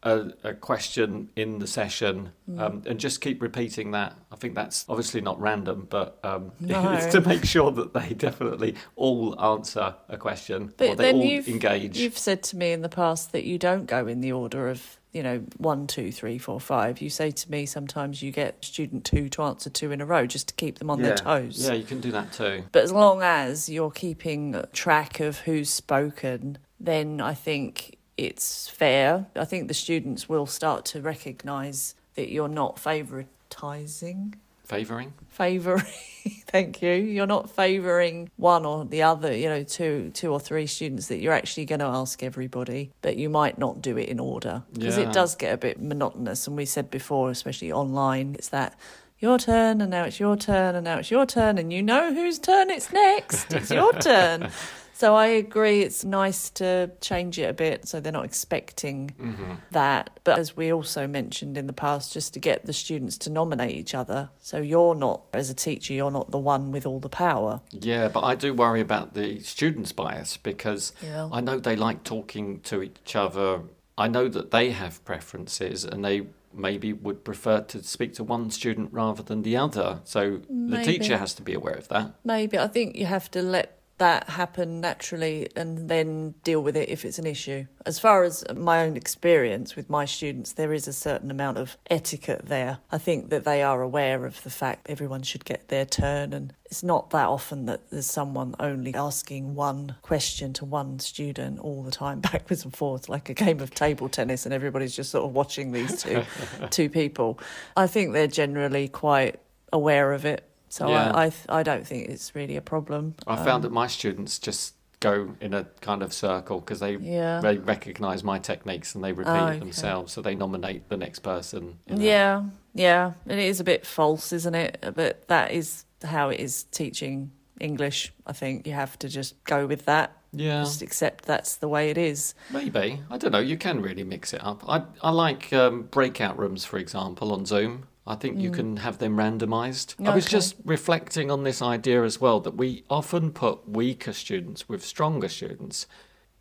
a, 0.03 0.31
a 0.45 0.55
question 0.55 1.29
in 1.35 1.59
the 1.59 1.67
session, 1.67 2.31
um, 2.57 2.83
and 2.87 3.01
just 3.01 3.21
keep 3.21 3.43
repeating 3.43 3.91
that. 3.93 4.17
I 4.31 4.37
think 4.37 4.55
that's 4.55 4.85
obviously 4.89 5.21
not 5.21 5.41
random, 5.41 5.87
but 5.91 6.19
um, 6.23 6.53
No. 6.61 6.93
it's 6.93 7.07
to 7.13 7.21
make 7.21 7.45
sure 7.45 7.71
that 7.73 7.95
they 7.95 8.11
definitely 8.15 8.77
all 8.95 9.41
answer 9.41 9.97
a 10.09 10.17
question 10.17 10.73
or 10.81 10.95
they 10.95 11.13
all 11.13 11.25
you've 11.25 11.49
engage. 11.49 11.99
you've 11.99 12.19
said 12.19 12.43
to 12.45 12.57
me 12.57 12.73
in 12.73 12.83
the 12.83 12.89
past 12.89 13.33
that 13.33 13.45
you 13.45 13.59
don't 13.59 13.87
go 13.87 14.07
in 14.07 14.21
the 14.21 14.31
order 14.33 14.69
of 14.69 14.99
you 15.13 15.23
know 15.23 15.39
one, 15.57 15.89
two, 15.89 16.13
three, 16.13 16.39
four, 16.39 16.61
five. 16.61 17.01
You 17.01 17.11
say 17.11 17.33
to 17.33 17.51
me 17.51 17.67
sometimes 17.67 18.23
you 18.23 18.31
get 18.31 18.65
student 18.65 19.05
two 19.05 19.29
to 19.31 19.43
answer 19.43 19.69
two 19.69 19.91
in 19.91 20.01
a 20.01 20.07
row 20.07 20.27
just 20.27 20.49
to 20.49 20.55
keep 20.55 20.79
them 20.79 20.91
on 20.91 21.03
their 21.03 21.17
toes. 21.17 21.67
Yeah, 21.67 21.75
you 21.75 21.85
can 21.85 22.01
do 22.01 22.13
that 22.13 22.33
too. 22.33 22.63
But 22.71 22.85
as 22.85 22.93
long 22.93 23.23
as 23.23 23.69
you're 23.69 23.91
keeping 23.91 24.63
track 24.73 25.19
of 25.19 25.39
who's 25.41 25.71
spoken, 25.71 26.59
then 26.79 27.21
I 27.21 27.35
think 27.35 27.98
it's 28.19 28.69
fair. 28.69 29.27
I 29.37 29.45
think 29.45 29.69
the 29.69 29.75
students 29.75 30.29
will 30.29 30.47
start 30.47 30.85
to 30.87 31.01
recognise 31.01 31.95
that 32.17 32.31
you're 32.31 32.49
not 32.49 32.77
favouritising. 32.77 34.35
Favouring. 34.65 35.15
Favouring, 35.31 35.83
thank 36.49 36.83
you. 36.83 36.91
You're 36.93 37.27
not 37.27 37.49
favouring 37.49 38.29
one 38.37 38.67
or 38.67 38.85
the 38.85 39.03
other, 39.03 39.35
you 39.35 39.49
know, 39.49 39.63
two, 39.63 40.11
two 40.13 40.31
or 40.31 40.39
three 40.39 40.67
students 40.67 41.07
that 41.09 41.21
you're 41.21 41.33
actually 41.33 41.65
going 41.65 41.79
to 41.79 41.87
ask 41.87 42.23
everybody, 42.23 42.91
but 43.01 43.17
you 43.17 43.31
might 43.31 43.57
not 43.57 43.81
do 43.81 43.97
it 43.97 44.11
in 44.11 44.21
order 44.21 44.63
because 44.75 44.99
Yeah. 44.99 45.09
it 45.09 45.15
does 45.15 45.35
get 45.37 45.55
a 45.55 45.57
bit 45.57 45.81
monotonous. 45.81 46.47
And 46.47 46.55
we 46.55 46.67
said 46.67 46.91
before, 46.91 47.31
especially 47.31 47.73
online, 47.73 48.35
it's 48.35 48.51
that 48.51 48.79
your 49.21 49.39
turn, 49.39 49.81
and 49.81 49.91
now 49.91 50.05
it's 50.05 50.21
your 50.21 50.37
turn, 50.37 50.75
and 50.75 50.85
now 50.85 50.99
it's 50.99 51.11
your 51.11 51.25
turn, 51.25 51.57
and 51.59 51.73
you 51.73 51.83
know 51.83 52.13
whose 52.13 52.39
turn 52.39 52.69
it's 52.69 52.93
next. 52.93 53.53
It's 53.55 53.71
your 53.71 53.93
turn. 54.01 54.51
So 54.99 55.15
I 55.15 55.27
agree, 55.27 55.83
it's 55.83 56.05
nice 56.05 56.51
to 56.51 56.91
change 57.01 57.39
it 57.39 57.45
a 57.49 57.53
bit 57.53 57.87
so 57.87 58.01
they're 58.01 58.11
not 58.11 58.25
expecting 58.25 59.15
Mm-hmm. 59.21 59.53
that. 59.71 60.11
But 60.25 60.41
as 60.41 60.57
we 60.57 60.73
also 60.73 61.07
mentioned 61.07 61.57
in 61.57 61.69
the 61.69 61.73
past, 61.73 62.13
just 62.13 62.35
to 62.35 62.41
get 62.41 62.67
the 62.67 62.73
students 62.73 63.17
to 63.19 63.31
nominate 63.31 63.77
each 63.77 63.95
other. 63.95 64.31
So 64.41 64.57
you're 64.59 64.97
not, 64.97 65.23
as 65.33 65.51
a 65.51 65.55
teacher, 65.55 65.93
you're 65.95 66.11
not 66.11 66.33
the 66.33 66.39
one 66.39 66.73
with 66.73 66.85
all 66.85 66.99
the 66.99 67.09
power. 67.09 67.61
Yeah, 67.71 68.09
but 68.09 68.25
I 68.25 68.35
do 68.35 68.53
worry 68.53 68.81
about 68.81 69.15
the 69.15 69.39
students' 69.39 69.93
bias 69.93 70.37
because 70.37 70.93
Yeah. 71.01 71.29
I 71.31 71.43
know 71.43 71.61
they 71.61 71.77
like 71.77 72.03
talking 72.03 72.59
to 72.63 72.83
each 72.83 73.15
other. 73.15 73.63
I 73.97 74.09
know 74.09 74.27
that 74.29 74.51
they 74.51 74.73
have 74.73 75.05
preferences 75.05 75.85
and 75.85 76.05
they 76.05 76.27
maybe 76.53 76.93
would 76.93 77.23
prefer 77.23 77.61
to 77.61 77.85
speak 77.85 78.15
to 78.15 78.25
one 78.25 78.51
student 78.51 78.93
rather 78.93 79.23
than 79.23 79.43
the 79.43 79.57
other. 79.57 80.01
So 80.03 80.41
the 80.51 80.83
teacher 80.83 81.19
has 81.19 81.35
to 81.35 81.43
be 81.43 81.55
aware 81.55 81.75
of 81.75 81.87
that. 81.89 82.15
Maybe 82.25 82.59
I 82.59 82.67
think 82.67 82.97
you 82.97 83.07
have 83.07 83.31
to 83.31 83.43
let 83.43 83.78
that 83.99 84.29
happen 84.31 84.81
naturally 84.81 85.49
and 85.57 85.89
then 85.89 86.35
deal 86.45 86.63
with 86.63 86.77
it 86.77 86.89
if 86.89 87.05
it's 87.05 87.19
an 87.19 87.27
issue. 87.27 87.67
As 87.85 87.99
far 87.99 88.23
as 88.25 88.45
my 88.55 88.83
own 88.83 88.97
experience 88.97 89.77
with 89.77 89.91
my 89.91 90.05
students, 90.05 90.53
there 90.53 90.73
is 90.73 90.87
a 90.89 90.93
certain 90.93 91.31
amount 91.31 91.59
of 91.59 91.77
etiquette 91.91 92.47
there. 92.47 92.79
I 92.91 92.99
think 92.99 93.31
that 93.31 93.45
they 93.45 93.63
are 93.63 93.83
aware 93.83 94.25
of 94.25 94.43
the 94.43 94.51
fact 94.51 94.89
everyone 94.89 95.23
should 95.23 95.45
get 95.45 95.69
their 95.69 95.85
turn, 95.85 96.33
and 96.33 96.53
it's 96.65 96.83
not 96.83 97.11
that 97.11 97.27
often 97.29 97.67
that 97.67 97.91
there's 97.91 98.07
someone 98.07 98.55
only 98.61 98.95
asking 98.95 99.55
one 99.55 99.97
question 100.03 100.53
to 100.55 100.65
one 100.65 100.99
student 100.99 101.59
all 101.61 101.83
the 101.83 101.91
time, 101.91 102.21
backwards 102.33 102.65
and 102.65 102.77
forwards, 102.77 103.09
like 103.09 103.29
a 103.29 103.35
game 103.35 103.61
of 103.61 103.75
table 103.75 104.09
tennis, 104.09 104.45
and 104.45 104.55
everybody's 104.55 104.95
just 104.95 105.11
sort 105.11 105.25
of 105.25 105.33
watching 105.33 105.73
these 105.73 106.03
two 106.03 106.25
two 106.71 106.89
people. 106.89 107.39
I 107.77 107.87
think 107.87 108.13
they're 108.13 108.27
generally 108.27 108.89
quite 108.89 109.41
aware 109.73 110.13
of 110.13 110.25
it. 110.25 110.45
So 110.69 110.89
Yeah. 110.89 111.13
I, 111.15 111.25
I 111.27 111.33
I 111.61 111.63
don't 111.63 111.87
think 111.87 112.09
it's 112.09 112.35
really 112.35 112.57
a 112.57 112.61
problem. 112.63 113.15
I 113.27 113.37
found 113.37 113.65
that 113.65 113.73
my 113.73 113.87
students 113.87 114.39
just 114.39 114.75
go 115.01 115.35
in 115.41 115.55
a 115.55 115.65
kind 115.81 116.03
of 116.03 116.13
circle 116.13 116.59
because 116.61 116.81
they 116.81 116.97
Yeah. 116.97 117.41
they 117.41 117.59
recognise 117.59 118.25
my 118.25 118.39
techniques 118.39 118.95
and 118.95 119.05
they 119.05 119.13
repeat 119.13 119.31
Oh, 119.31 119.47
it 119.47 119.51
okay. 119.51 119.59
themselves. 119.61 120.13
So 120.13 120.23
they 120.23 120.35
nominate 120.35 120.89
the 120.89 120.97
next 120.97 121.21
person. 121.21 121.79
Yeah, 121.87 122.45
yeah. 122.75 123.13
It 123.27 123.39
is 123.39 123.61
a 123.61 123.65
bit 123.65 123.87
false, 123.87 124.33
isn't 124.33 124.55
it? 124.55 124.93
But 124.95 125.29
that 125.29 125.53
is 125.53 125.85
how 126.05 126.31
it 126.31 126.41
is 126.41 126.65
teaching 126.65 127.31
English. 127.61 128.13
I 128.27 128.33
think 128.33 128.67
you 128.67 128.73
have 128.73 128.99
to 129.01 129.09
just 129.09 129.43
go 129.45 129.67
with 129.67 129.85
that. 129.87 130.13
Yeah. 130.33 130.61
Just 130.63 130.83
accept 130.83 131.25
that's 131.25 131.57
the 131.57 131.69
way 131.69 131.89
it 131.91 131.97
is. 131.97 132.35
Maybe 132.53 133.01
I 133.11 133.17
don't 133.17 133.33
know. 133.33 133.39
You 133.39 133.57
can 133.57 133.81
really 133.81 134.05
mix 134.05 134.33
it 134.35 134.45
up. 134.45 134.63
I 134.69 134.83
I 135.03 135.11
like 135.11 135.53
um, 135.53 135.83
breakout 135.91 136.39
rooms, 136.39 136.65
for 136.65 136.79
example, 136.79 137.33
on 137.33 137.47
Zoom. 137.47 137.88
I 138.09 138.15
think 138.15 138.41
you 138.41 138.51
mm. 138.51 138.55
can 138.55 138.77
have 138.79 138.97
them 138.99 139.17
randomised. 139.17 139.95
I 140.05 140.15
was 140.15 140.25
just 140.25 140.57
reflecting 140.65 141.31
on 141.31 141.45
this 141.45 141.61
idea 141.61 142.03
as 142.05 142.19
well 142.19 142.41
that 142.41 142.57
we 142.57 142.85
often 142.89 143.33
put 143.33 143.69
weaker 143.69 144.15
students 144.15 144.67
with 144.67 144.83
stronger 144.83 145.29
students. 145.29 145.87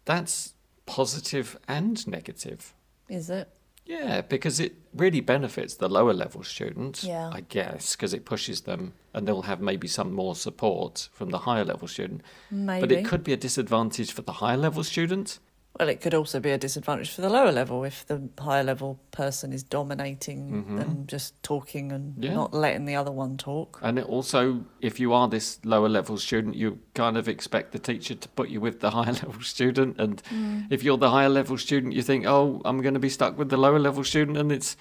That's 0.05 0.53
positive 0.85 1.59
and 1.67 2.07
negative. 2.07 2.73
Is 3.09 3.29
it? 3.29 3.49
Yeah, 3.85 4.21
because 4.21 4.61
it 4.61 4.75
really 4.93 5.19
benefits 5.19 5.75
the 5.75 5.89
lower 5.89 6.13
level 6.13 6.43
students, 6.43 7.03
Yeah. 7.03 7.29
I 7.33 7.41
guess, 7.41 7.95
because 7.95 8.13
it 8.13 8.25
pushes 8.25 8.61
them 8.61 8.93
and 9.13 9.27
they'll 9.27 9.43
have 9.43 9.61
maybe 9.61 9.87
some 9.87 10.13
more 10.13 10.35
support 10.35 11.09
from 11.11 11.31
the 11.31 11.39
higher 11.39 11.65
level 11.65 11.87
student. 11.89 12.21
Maybe. 12.49 12.81
But 12.81 12.91
it 12.91 13.05
could 13.05 13.23
be 13.23 13.33
a 13.33 13.37
disadvantage 13.37 14.11
for 14.13 14.21
the 14.21 14.33
higher 14.33 14.57
level 14.57 14.83
student. 14.83 15.39
Well, 15.79 15.89
it 15.89 16.01
could 16.01 16.13
also 16.13 16.39
be 16.39 16.49
a 16.51 16.57
disadvantage 16.57 17.11
for 17.11 17.21
the 17.21 17.29
lower 17.29 17.51
level 17.51 17.83
if 17.83 18.05
the 18.07 18.29
higher 18.39 18.63
level 18.63 18.99
person 19.11 19.53
is 19.53 19.63
dominating 19.63 20.65
and 20.79 21.07
just 21.07 21.41
talking 21.43 21.91
and 21.91 22.13
Mm-hmm. 22.13 22.23
Yeah. 22.23 22.33
not 22.33 22.53
letting 22.53 22.85
the 22.85 22.95
other 22.95 23.11
one 23.11 23.37
talk. 23.37 23.79
And 23.83 23.99
it 23.99 24.05
also, 24.05 24.65
if 24.81 24.99
you 24.99 25.13
are 25.13 25.27
this 25.27 25.59
lower 25.63 25.89
level 25.89 26.17
student, 26.17 26.55
you 26.55 26.79
kind 26.95 27.17
of 27.17 27.27
expect 27.27 27.71
the 27.73 27.79
teacher 27.79 28.15
to 28.15 28.29
put 28.29 28.49
you 28.49 28.59
with 28.61 28.79
the 28.79 28.89
higher 28.97 29.13
level 29.13 29.41
student. 29.41 29.99
And 29.99 30.21
Mm. 30.31 30.67
if 30.71 30.83
you're 30.83 30.97
the 30.97 31.11
higher 31.11 31.29
level 31.29 31.57
student, 31.57 31.93
you 31.93 32.01
think, 32.01 32.25
oh, 32.25 32.61
I'm 32.65 32.81
going 32.81 32.93
to 32.95 32.99
be 32.99 33.09
stuck 33.09 33.37
with 33.37 33.49
the 33.49 33.57
lower 33.57 33.79
level 33.79 34.03
student. 34.03 34.37
And 34.37 34.51
it's, 34.51 34.75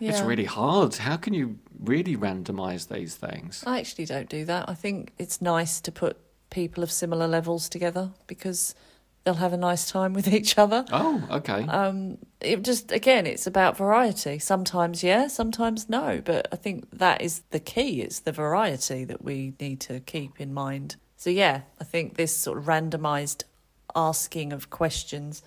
it's 0.00 0.20
really 0.20 0.44
hard. 0.44 0.94
How 0.96 1.16
can 1.16 1.34
you 1.34 1.58
really 1.82 2.16
randomize 2.16 2.86
these 2.88 3.16
things? 3.16 3.64
I 3.66 3.80
actually 3.80 4.04
don't 4.06 4.28
do 4.28 4.44
that. 4.44 4.68
I 4.68 4.74
think 4.74 5.12
it's 5.18 5.42
nice 5.42 5.80
to 5.80 5.90
put 5.90 6.16
people 6.50 6.82
of 6.84 6.90
similar 6.92 7.26
levels 7.26 7.68
together 7.68 8.10
because 8.26 8.74
they'll 9.24 9.34
have 9.34 9.52
a 9.52 9.58
nice 9.58 9.90
time 9.90 10.14
with 10.14 10.28
each 10.28 10.58
other. 10.58 10.84
Oh, 10.92 11.22
okay. 11.30 11.64
Um, 11.66 12.18
it 12.40 12.62
just 12.62 12.92
again, 12.92 13.26
it's 13.26 13.46
about 13.46 13.76
variety. 13.76 14.38
Sometimes 14.38 15.02
yeah, 15.02 15.26
sometimes 15.28 15.88
no. 15.88 16.22
But 16.24 16.48
I 16.52 16.56
think 16.56 16.88
that 16.92 17.20
is 17.20 17.42
the 17.50 17.60
key. 17.60 18.00
It's 18.02 18.20
the 18.20 18.32
variety 18.32 19.04
that 19.04 19.22
we 19.22 19.54
need 19.60 19.80
to 19.80 20.00
keep 20.00 20.40
in 20.40 20.54
mind. 20.54 20.96
So 21.16 21.30
yeah, 21.30 21.62
I 21.80 21.84
think 21.84 22.16
this 22.16 22.36
sort 22.36 22.58
of 22.58 22.64
randomised 22.64 23.44
asking 23.94 24.52
of 24.52 24.70
questions. 24.70 25.42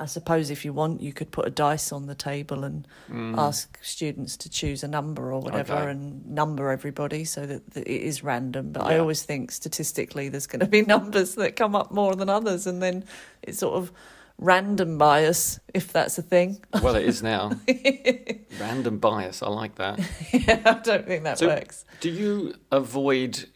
I 0.00 0.06
suppose 0.06 0.50
if 0.50 0.64
you 0.64 0.72
want, 0.72 1.02
you 1.02 1.12
could 1.12 1.30
put 1.30 1.46
a 1.46 1.50
dice 1.50 1.92
on 1.92 2.06
the 2.06 2.14
table 2.14 2.64
and 2.64 2.88
mm. 3.10 3.36
ask 3.36 3.78
students 3.82 4.34
to 4.38 4.48
choose 4.48 4.82
a 4.82 4.88
number 4.88 5.30
or 5.30 5.40
whatever 5.40 5.74
Okay. 5.74 5.90
and 5.90 6.26
number 6.26 6.70
everybody 6.70 7.24
so 7.24 7.44
that, 7.44 7.70
that 7.72 7.86
it 7.86 8.00
is 8.00 8.24
random. 8.24 8.72
But 8.72 8.86
I 8.86 8.98
always 8.98 9.22
think 9.22 9.50
statistically 9.50 10.30
there's 10.30 10.46
going 10.46 10.60
to 10.60 10.66
be 10.66 10.82
numbers 10.96 11.34
that 11.34 11.54
come 11.54 11.76
up 11.76 11.92
more 11.92 12.16
than 12.16 12.30
others, 12.30 12.66
and 12.66 12.82
then 12.82 13.04
it's 13.42 13.58
sort 13.58 13.74
of 13.74 13.92
random 14.38 14.96
bias, 14.96 15.60
if 15.74 15.92
that's 15.92 16.16
a 16.16 16.22
thing. 16.22 16.64
well, 16.82 16.96
it 16.96 17.04
is 17.04 17.22
now. 17.22 17.52
Random 18.58 18.98
bias. 18.98 19.42
I 19.42 19.48
like 19.48 19.74
that. 19.76 20.00
yeah, 20.32 20.62
I 20.64 20.80
don't 20.82 21.06
think 21.06 21.24
that 21.24 21.38
So- 21.38 21.48
works. 21.48 21.84
Do 22.00 22.10
you 22.10 22.54
avoid 22.72 23.46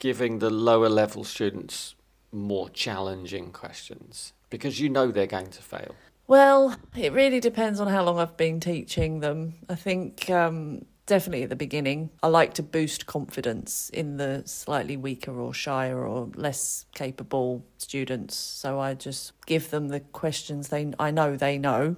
giving 0.00 0.40
the 0.40 0.50
lower 0.50 0.88
level 0.88 1.22
students 1.22 1.94
more 2.32 2.68
challenging 2.68 3.52
questions? 3.52 4.32
Because 4.54 4.80
you 4.80 4.88
know 4.88 5.10
they're 5.10 5.26
going 5.26 5.50
to 5.50 5.62
fail. 5.62 5.94
Well, 6.26 6.76
it 6.96 7.12
really 7.12 7.40
depends 7.40 7.80
on 7.80 7.88
how 7.88 8.02
long 8.04 8.18
I've 8.18 8.36
been 8.36 8.60
teaching 8.60 9.20
them. 9.20 9.54
I 9.68 9.74
think 9.74 10.30
um, 10.30 10.86
definitely 11.06 11.42
at 11.42 11.50
the 11.50 11.56
beginning, 11.56 12.10
I 12.22 12.28
like 12.28 12.54
to 12.54 12.62
boost 12.62 13.06
confidence 13.06 13.90
in 13.90 14.16
the 14.16 14.42
slightly 14.46 14.96
weaker 14.96 15.38
or 15.38 15.52
shyer 15.52 16.06
or 16.06 16.30
less 16.34 16.86
capable 16.94 17.64
students. 17.78 18.36
So 18.36 18.80
I 18.80 18.94
just 18.94 19.32
give 19.46 19.70
them 19.70 19.88
the 19.88 20.00
questions 20.00 20.68
they 20.68 20.92
I 20.98 21.10
know 21.10 21.36
they 21.36 21.58
know, 21.58 21.96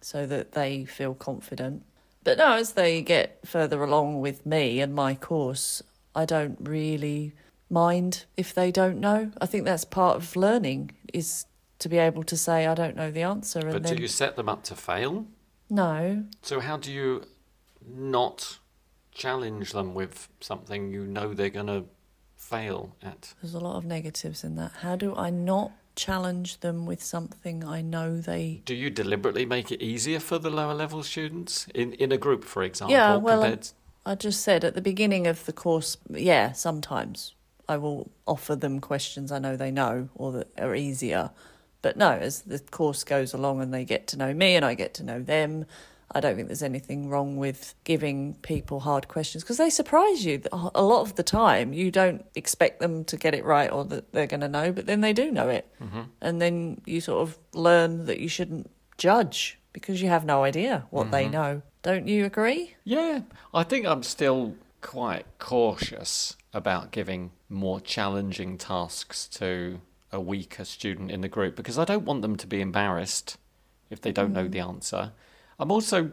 so 0.00 0.24
that 0.26 0.52
they 0.52 0.84
feel 0.84 1.14
confident. 1.14 1.82
But 2.24 2.38
now, 2.38 2.56
as 2.56 2.72
they 2.72 3.02
get 3.02 3.40
further 3.44 3.82
along 3.82 4.20
with 4.20 4.46
me 4.46 4.80
and 4.80 4.94
my 4.94 5.14
course, 5.14 5.82
I 6.14 6.24
don't 6.24 6.58
really 6.60 7.32
mind 7.70 8.24
if 8.36 8.54
they 8.54 8.70
don't 8.70 8.98
know. 8.98 9.30
I 9.40 9.46
think 9.46 9.64
that's 9.64 9.84
part 9.84 10.16
of 10.16 10.36
learning 10.36 10.92
is 11.12 11.46
to 11.78 11.88
be 11.88 11.98
able 11.98 12.22
to 12.24 12.36
say 12.36 12.66
I 12.66 12.74
don't 12.74 12.96
know 12.96 13.10
the 13.10 13.22
answer 13.22 13.60
and 13.60 13.72
But 13.72 13.82
then 13.84 13.96
do 13.96 14.02
you 14.02 14.08
set 14.08 14.36
them 14.36 14.48
up 14.48 14.62
to 14.64 14.74
fail? 14.74 15.26
no. 15.70 16.24
So 16.42 16.60
how 16.60 16.76
do 16.76 16.90
you 16.92 17.24
not 17.86 18.58
challenge 19.12 19.72
them 19.72 19.94
with 19.94 20.28
something 20.40 20.90
you 20.90 21.04
know 21.04 21.34
they're 21.34 21.50
going 21.50 21.66
to 21.66 21.84
fail 22.36 22.96
at? 23.02 23.34
There's 23.42 23.54
a 23.54 23.60
lot 23.60 23.76
of 23.76 23.84
negatives 23.84 24.44
in 24.44 24.56
that. 24.56 24.72
How 24.80 24.96
do 24.96 25.14
I 25.14 25.30
not 25.30 25.72
challenge 25.96 26.60
them 26.60 26.86
with 26.86 27.02
something 27.02 27.64
I 27.64 27.82
know 27.82 28.18
they 28.20 28.62
Do 28.64 28.74
you 28.74 28.88
deliberately 28.88 29.44
make 29.44 29.72
it 29.72 29.82
easier 29.82 30.20
for 30.20 30.38
the 30.38 30.50
lower 30.50 30.74
level 30.74 31.02
students 31.02 31.66
in 31.74 31.92
in 31.94 32.12
a 32.12 32.16
group, 32.18 32.44
for 32.44 32.62
example? 32.62 32.96
Yeah, 32.96 33.16
well, 33.16 33.42
compared 33.42 33.68
I 34.06 34.14
just 34.14 34.40
said 34.42 34.64
at 34.64 34.74
the 34.74 34.80
beginning 34.80 35.26
of 35.26 35.44
the 35.44 35.52
course, 35.52 35.96
yeah, 36.08 36.52
sometimes 36.52 37.34
I 37.68 37.76
will 37.76 38.10
offer 38.26 38.56
them 38.56 38.80
questions 38.80 39.30
I 39.32 39.38
know 39.38 39.56
they 39.56 39.70
know 39.70 40.08
or 40.14 40.32
that 40.32 40.48
are 40.58 40.74
easier. 40.74 41.30
But 41.82 41.96
no, 41.96 42.10
as 42.10 42.42
the 42.42 42.58
course 42.58 43.04
goes 43.04 43.32
along 43.32 43.60
and 43.60 43.72
they 43.72 43.84
get 43.84 44.06
to 44.08 44.16
know 44.16 44.34
me 44.34 44.56
and 44.56 44.64
I 44.64 44.74
get 44.74 44.94
to 44.94 45.04
know 45.04 45.22
them, 45.22 45.64
I 46.10 46.20
don't 46.20 46.36
think 46.36 46.48
there's 46.48 46.62
anything 46.62 47.08
wrong 47.08 47.36
with 47.36 47.74
giving 47.84 48.34
people 48.36 48.80
hard 48.80 49.08
questions 49.08 49.44
because 49.44 49.58
they 49.58 49.70
surprise 49.70 50.24
you. 50.24 50.42
A 50.52 50.82
lot 50.82 51.02
of 51.02 51.16
the 51.16 51.22
time, 51.22 51.72
you 51.72 51.90
don't 51.90 52.24
expect 52.34 52.80
them 52.80 53.04
to 53.04 53.16
get 53.16 53.34
it 53.34 53.44
right 53.44 53.70
or 53.70 53.84
that 53.84 54.12
they're 54.12 54.26
going 54.26 54.40
to 54.40 54.48
know, 54.48 54.72
but 54.72 54.86
then 54.86 55.02
they 55.02 55.12
do 55.12 55.30
know 55.30 55.48
it. 55.48 55.70
Mm-hmm. 55.80 56.02
And 56.22 56.40
then 56.40 56.80
you 56.86 57.00
sort 57.00 57.28
of 57.28 57.38
learn 57.52 58.06
that 58.06 58.20
you 58.20 58.28
shouldn't 58.28 58.70
judge 58.96 59.58
because 59.72 60.00
you 60.00 60.08
have 60.08 60.24
no 60.24 60.44
idea 60.44 60.86
what 60.90 61.10
they 61.10 61.24
mm-hmm. 61.24 61.32
know. 61.32 61.62
Don't 61.82 62.08
you 62.08 62.24
agree? 62.24 62.74
Yeah, 62.84 63.20
I 63.52 63.62
think 63.62 63.86
I'm 63.86 64.02
still 64.02 64.54
quite 64.80 65.26
cautious 65.38 66.36
about 66.54 66.90
giving 66.90 67.32
more 67.48 67.80
challenging 67.80 68.56
tasks 68.56 69.28
to 69.28 69.80
a 70.12 70.20
weaker 70.20 70.64
student 70.64 71.10
in 71.10 71.20
the 71.20 71.28
group 71.28 71.56
because 71.56 71.78
I 71.78 71.84
don't 71.84 72.04
want 72.04 72.22
them 72.22 72.36
to 72.36 72.46
be 72.46 72.60
embarrassed 72.60 73.36
if 73.90 74.00
they 74.00 74.12
don't 74.12 74.32
know 74.32 74.46
mm. 74.46 74.52
the 74.52 74.60
answer. 74.60 75.12
I'm 75.58 75.70
also 75.70 76.12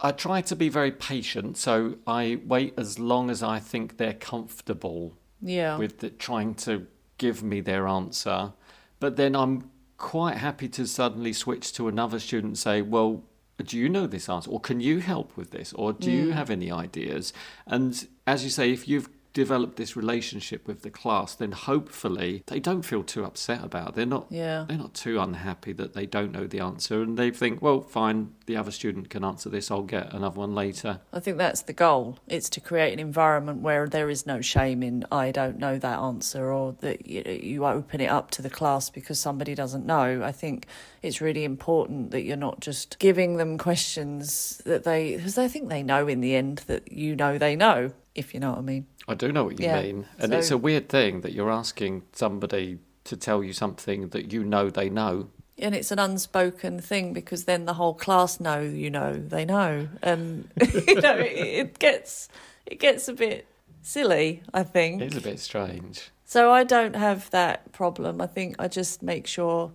I 0.00 0.12
try 0.12 0.40
to 0.42 0.56
be 0.56 0.68
very 0.68 0.90
patient, 0.90 1.56
so 1.56 1.96
I 2.06 2.40
wait 2.44 2.74
as 2.76 2.98
long 2.98 3.30
as 3.30 3.42
I 3.42 3.58
think 3.58 3.96
they're 3.96 4.14
comfortable 4.14 5.16
Yeah. 5.40 5.78
with 5.78 6.00
the, 6.00 6.10
trying 6.10 6.54
to 6.66 6.86
give 7.18 7.42
me 7.42 7.60
their 7.60 7.86
answer. 7.88 8.52
But 9.00 9.16
then 9.16 9.34
I'm 9.34 9.70
quite 9.96 10.36
happy 10.36 10.68
to 10.68 10.86
suddenly 10.86 11.32
switch 11.32 11.72
to 11.74 11.88
another 11.88 12.18
student 12.18 12.50
and 12.50 12.58
say, 12.58 12.82
well, 12.82 13.24
do 13.64 13.78
you 13.78 13.88
know 13.88 14.06
this 14.06 14.28
answer? 14.28 14.50
Or 14.50 14.60
can 14.60 14.80
you 14.80 14.98
help 14.98 15.34
with 15.36 15.50
this? 15.50 15.72
Or 15.72 15.94
do 15.94 16.10
you 16.10 16.26
mm. 16.26 16.32
have 16.32 16.50
any 16.50 16.70
ideas? 16.70 17.32
And 17.66 18.06
as 18.26 18.44
you 18.44 18.50
say, 18.50 18.70
if 18.70 18.86
you've 18.86 19.08
developed 19.36 19.76
this 19.76 19.94
relationship 19.96 20.66
with 20.66 20.80
the 20.80 20.90
class, 20.90 21.34
then 21.34 21.52
hopefully 21.52 22.42
they 22.46 22.58
don't 22.58 22.82
feel 22.82 23.02
too 23.02 23.22
upset 23.24 23.62
about 23.62 23.90
it. 23.90 23.94
They're 23.96 24.06
not 24.06 24.26
Yeah. 24.30 24.64
they're 24.66 24.78
not 24.78 24.94
too 24.94 25.20
unhappy 25.20 25.72
that 25.74 25.92
they 25.92 26.06
don't 26.06 26.32
know 26.32 26.46
the 26.46 26.60
answer 26.60 27.02
and 27.02 27.18
they 27.18 27.30
think, 27.30 27.60
well, 27.60 27.82
fine, 27.82 28.30
the 28.46 28.56
other 28.56 28.70
student 28.70 29.10
can 29.10 29.24
answer 29.24 29.50
this, 29.50 29.70
I'll 29.70 29.82
get 29.82 30.14
another 30.14 30.40
one 30.40 30.54
later. 30.54 31.00
I 31.12 31.20
think 31.20 31.36
that's 31.36 31.62
the 31.62 31.74
goal. 31.74 32.18
It's 32.26 32.48
to 32.50 32.60
create 32.60 32.92
an 32.94 32.98
environment 32.98 33.60
where 33.60 33.86
there 33.86 34.08
is 34.08 34.26
no 34.26 34.40
shame 34.40 34.82
in 34.82 35.04
I 35.12 35.30
don't 35.32 35.58
know 35.58 35.78
that 35.78 35.98
answer 35.98 36.50
or 36.50 36.72
that 36.80 37.06
you, 37.06 37.22
you 37.52 37.66
open 37.66 38.00
it 38.00 38.10
up 38.18 38.30
to 38.32 38.42
the 38.42 38.50
class 38.50 38.88
because 38.88 39.20
somebody 39.20 39.54
doesn't 39.54 39.84
know. 39.84 40.22
I 40.24 40.32
think 40.32 40.66
it's 41.02 41.20
really 41.20 41.44
important 41.44 42.10
that 42.12 42.22
you're 42.22 42.36
not 42.48 42.60
just 42.60 42.98
giving 42.98 43.36
them 43.36 43.58
questions 43.58 44.62
that 44.64 44.84
they 44.84 45.16
because 45.16 45.36
I 45.36 45.48
think 45.48 45.68
they 45.68 45.82
know 45.82 46.08
in 46.08 46.20
the 46.22 46.34
end 46.34 46.62
that 46.68 46.90
you 46.90 47.14
know 47.14 47.36
they 47.38 47.54
know, 47.54 47.92
if 48.16 48.32
you 48.34 48.40
know 48.40 48.50
what 48.50 48.58
I 48.58 48.62
mean. 48.62 48.86
I 49.08 49.14
do 49.14 49.30
know 49.32 49.44
what 49.44 49.60
you 49.60 49.66
Yeah, 49.66 49.82
mean. 49.82 50.06
And 50.18 50.32
so- 50.32 50.38
it's 50.38 50.50
a 50.50 50.58
weird 50.58 50.88
thing 50.88 51.20
that 51.22 51.32
you're 51.32 51.50
asking 51.50 52.02
somebody 52.12 52.78
to 53.04 53.16
tell 53.16 53.44
you 53.44 53.52
something 53.52 54.08
that 54.08 54.32
you 54.32 54.42
know 54.42 54.68
they 54.70 54.88
know. 54.90 55.28
And 55.58 55.74
it's 55.74 55.90
an 55.92 55.98
unspoken 55.98 56.80
thing 56.80 57.12
because 57.12 57.44
then 57.44 57.64
the 57.64 57.74
whole 57.74 57.94
class 57.94 58.40
know 58.40 58.60
you 58.60 58.90
know 58.90 59.14
they 59.16 59.44
know, 59.44 59.88
and 60.02 60.48
you 60.88 61.00
know 61.00 61.16
it, 61.16 61.46
it 61.62 61.78
gets 61.78 62.28
it 62.66 62.78
gets 62.80 63.08
a 63.08 63.12
bit 63.14 63.46
silly. 63.82 64.42
I 64.52 64.64
think 64.64 65.00
It's 65.02 65.16
a 65.16 65.20
bit 65.20 65.38
strange. 65.40 66.10
So 66.24 66.50
I 66.50 66.64
don't 66.64 66.96
have 66.96 67.30
that 67.30 67.70
problem. 67.72 68.20
I 68.20 68.26
think 68.26 68.56
I 68.58 68.66
just 68.68 69.02
make 69.02 69.26
sure 69.28 69.70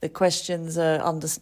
the 0.00 0.08
questions 0.10 0.76
are 0.76 0.98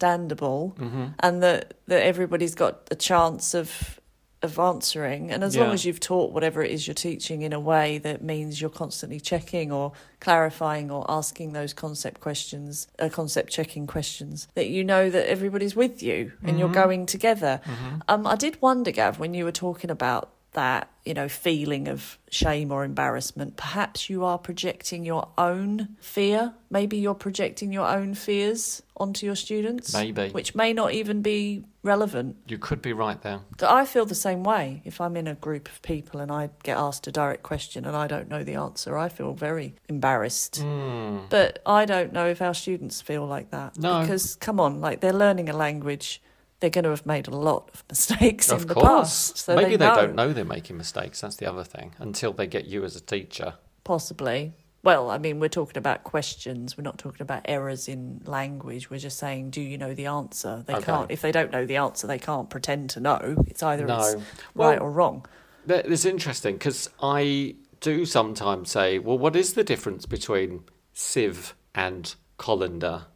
understandable 0.07 0.73
Mm-hmm. 0.79 1.05
and 1.19 1.43
that, 1.43 1.73
that 1.87 2.01
everybody's 2.03 2.55
got 2.55 2.87
a 2.91 2.95
chance 2.95 3.53
of 3.53 3.99
of 4.43 4.59
answering. 4.59 5.31
And 5.31 5.43
as 5.43 5.55
long 5.55 5.73
as 5.73 5.85
you've 5.85 5.99
taught 5.99 6.31
whatever 6.31 6.61
it 6.61 6.69
is 6.71 6.85
you're 6.85 6.93
teaching 6.93 7.41
in 7.41 7.53
a 7.53 7.59
way 7.59 7.97
that 7.99 8.21
means 8.21 8.59
you're 8.61 8.69
constantly 8.69 9.19
checking 9.19 9.71
or 9.71 9.93
clarifying 10.19 10.91
or 10.91 11.05
asking 11.09 11.53
those 11.53 11.73
concept 11.73 12.21
questions, 12.21 12.87
uh, 12.99 13.09
concept 13.09 13.51
checking 13.51 13.87
questions, 13.87 14.47
that 14.55 14.67
you 14.67 14.83
know 14.83 15.09
that 15.09 15.29
everybody's 15.29 15.75
with 15.75 16.03
you 16.03 16.33
and 16.43 16.59
you're 16.59 16.69
going 16.69 17.05
together. 17.05 17.61
Um, 18.07 18.27
I 18.27 18.35
did 18.35 18.61
wonder, 18.61 18.91
Gav, 18.91 19.17
when 19.17 19.33
you 19.33 19.45
were 19.45 19.51
talking 19.51 19.89
about 19.89 20.29
that, 20.53 20.89
you 21.05 21.13
know, 21.13 21.27
feeling 21.27 21.87
of 21.87 22.17
shame 22.29 22.71
or 22.71 22.83
embarrassment, 22.83 23.57
perhaps 23.57 24.09
you 24.09 24.23
are 24.23 24.37
projecting 24.37 25.05
your 25.05 25.29
own 25.37 25.95
fear. 25.99 26.53
Maybe 26.69 26.97
you're 26.97 27.13
projecting 27.13 27.71
your 27.71 27.87
own 27.87 28.13
fears 28.13 28.81
onto 28.97 29.25
your 29.25 29.35
students. 29.35 29.93
Maybe. 29.93 30.29
Which 30.29 30.55
may 30.55 30.73
not 30.73 30.93
even 30.93 31.21
be 31.21 31.63
relevant. 31.83 32.37
You 32.47 32.57
could 32.57 32.81
be 32.81 32.93
right 32.93 33.21
there. 33.21 33.41
I 33.61 33.85
feel 33.85 34.05
the 34.05 34.15
same 34.15 34.43
way. 34.43 34.81
If 34.85 35.01
I'm 35.01 35.17
in 35.17 35.27
a 35.27 35.35
group 35.35 35.67
of 35.67 35.81
people 35.81 36.19
and 36.19 36.31
I 36.31 36.49
get 36.63 36.77
asked 36.77 37.07
a 37.07 37.11
direct 37.11 37.43
question 37.43 37.85
and 37.85 37.95
I 37.95 38.07
don't 38.07 38.29
know 38.29 38.43
the 38.43 38.55
answer, 38.55 38.97
I 38.97 39.09
feel 39.09 39.33
very 39.33 39.75
embarrassed. 39.89 40.57
Hmm. 40.57 41.19
But 41.29 41.59
I 41.65 41.85
don't 41.85 42.13
know 42.13 42.27
if 42.27 42.41
our 42.41 42.53
students 42.53 43.01
feel 43.01 43.25
like 43.25 43.51
that. 43.51 43.77
No. 43.77 44.01
Because, 44.01 44.35
come 44.35 44.59
on, 44.59 44.79
like 44.79 45.01
they're 45.01 45.11
learning 45.11 45.49
a 45.49 45.53
language, 45.53 46.21
they're 46.63 46.69
going 46.69 46.85
to 46.85 46.91
have 46.91 47.05
made 47.05 47.27
a 47.27 47.35
lot 47.35 47.69
of 47.73 47.83
mistakes 47.89 48.49
of 48.49 48.61
in 48.61 48.67
the 48.69 48.73
course. 48.73 48.85
past. 48.87 49.37
So 49.39 49.53
Maybe 49.57 49.75
they, 49.75 49.85
know, 49.85 49.95
don't 49.95 50.15
know 50.15 50.31
they're 50.31 50.45
making 50.45 50.77
mistakes. 50.77 51.19
That's 51.19 51.35
the 51.35 51.45
other 51.45 51.65
thing. 51.65 51.93
Until 51.99 52.31
they 52.31 52.47
get 52.47 52.63
you 52.67 52.85
as 52.85 52.95
a 52.95 53.01
teacher. 53.01 53.55
Possibly. 53.83 54.53
Well, 54.81 55.11
I 55.11 55.17
mean, 55.17 55.41
we're 55.41 55.49
talking 55.49 55.77
about 55.77 56.05
questions. 56.05 56.77
We're 56.77 56.83
not 56.85 56.97
talking 56.97 57.21
about 57.21 57.41
errors 57.43 57.89
in 57.89 58.21
language. 58.25 58.89
We're 58.89 58.97
just 59.01 59.17
saying, 59.17 59.49
do 59.49 59.59
you 59.59 59.77
know 59.77 59.93
the 59.93 60.05
answer? 60.05 60.63
They 60.65 60.75
Okay. 60.75 60.85
can't. 60.85 61.11
If 61.11 61.19
they 61.21 61.33
don't 61.33 61.51
know 61.51 61.65
the 61.65 61.75
answer, 61.75 62.07
they 62.07 62.17
can't 62.17 62.49
pretend 62.49 62.89
to 62.91 63.01
know. 63.01 63.43
It's 63.47 63.61
either 63.61 63.85
No. 63.85 63.99
it's 63.99 64.15
Well- 64.55 64.69
right 64.69 64.79
or 64.79 64.89
wrong. 64.89 65.25
Is 65.67 66.05
interesting 66.05 66.53
because 66.55 66.89
I 67.01 67.55
do 67.81 68.05
sometimes 68.05 68.71
say, 68.71 68.99
well, 68.99 69.17
what 69.17 69.35
is 69.35 69.53
the 69.55 69.65
difference 69.65 70.05
between 70.05 70.63
sieve 70.93 71.55
and 71.75 72.15
colander? 72.37 73.07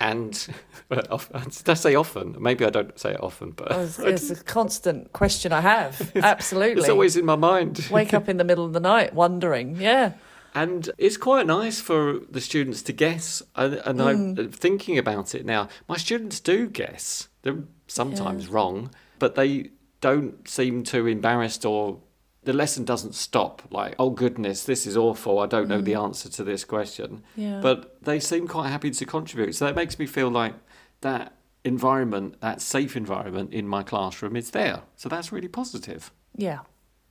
And 0.00 0.48
often, 1.10 1.42
did 1.42 1.68
I 1.68 1.74
say 1.74 1.94
often? 1.94 2.36
Maybe 2.38 2.64
I 2.64 2.70
don't 2.70 2.98
say 2.98 3.12
it 3.12 3.22
often, 3.22 3.50
but 3.52 3.72
oh, 3.72 3.80
It's, 3.82 3.98
it's 3.98 4.30
a 4.30 4.36
constant 4.36 5.12
question 5.12 5.52
I 5.52 5.60
have. 5.60 6.12
Absolutely. 6.16 6.80
it's 6.80 6.88
always 6.88 7.16
in 7.16 7.24
my 7.24 7.36
mind. 7.36 7.88
Wake 7.90 8.14
up 8.14 8.28
in 8.28 8.36
the 8.36 8.44
middle 8.44 8.64
of 8.64 8.72
the 8.72 8.80
night 8.80 9.14
wondering. 9.14 9.76
Yeah. 9.76 10.12
And 10.54 10.90
it's 10.98 11.16
quite 11.16 11.46
nice 11.46 11.80
for 11.80 12.20
the 12.30 12.40
students 12.40 12.82
to 12.82 12.92
guess. 12.92 13.42
And, 13.54 13.74
and 13.84 14.02
I'm 14.02 14.36
mm. 14.36 14.52
thinking 14.52 14.98
about 14.98 15.34
it 15.34 15.44
now. 15.44 15.68
My 15.88 15.96
students 15.96 16.40
do 16.40 16.68
guess. 16.68 17.28
They're 17.42 17.62
sometimes 17.86 18.48
wrong, 18.48 18.90
but 19.18 19.34
they 19.34 19.70
don't 20.00 20.48
seem 20.48 20.84
too 20.84 21.06
embarrassed 21.06 21.64
or 21.64 22.00
the 22.48 22.54
lesson 22.54 22.82
doesn't 22.82 23.14
stop 23.14 23.60
like, 23.70 23.94
oh 23.98 24.08
goodness, 24.08 24.64
this 24.64 24.86
is 24.86 24.96
awful. 24.96 25.38
I 25.38 25.44
don't 25.44 25.68
know 25.68 25.82
the 25.82 25.94
answer 25.94 26.30
to 26.30 26.42
this 26.42 26.64
question. 26.64 27.22
Yeah. 27.36 27.60
But 27.60 28.02
they 28.02 28.18
seem 28.20 28.48
quite 28.48 28.70
happy 28.70 28.90
to 28.90 29.04
contribute. 29.04 29.54
So 29.54 29.66
that 29.66 29.76
makes 29.76 29.98
me 29.98 30.06
feel 30.06 30.30
like 30.30 30.54
that 31.02 31.34
environment, 31.62 32.40
that 32.40 32.62
safe 32.62 32.96
environment 32.96 33.52
in 33.52 33.68
my 33.68 33.82
classroom 33.82 34.34
is 34.34 34.52
there. 34.52 34.80
So 34.96 35.10
that's 35.10 35.30
really 35.30 35.48
positive. 35.48 36.10
Yeah. 36.34 36.60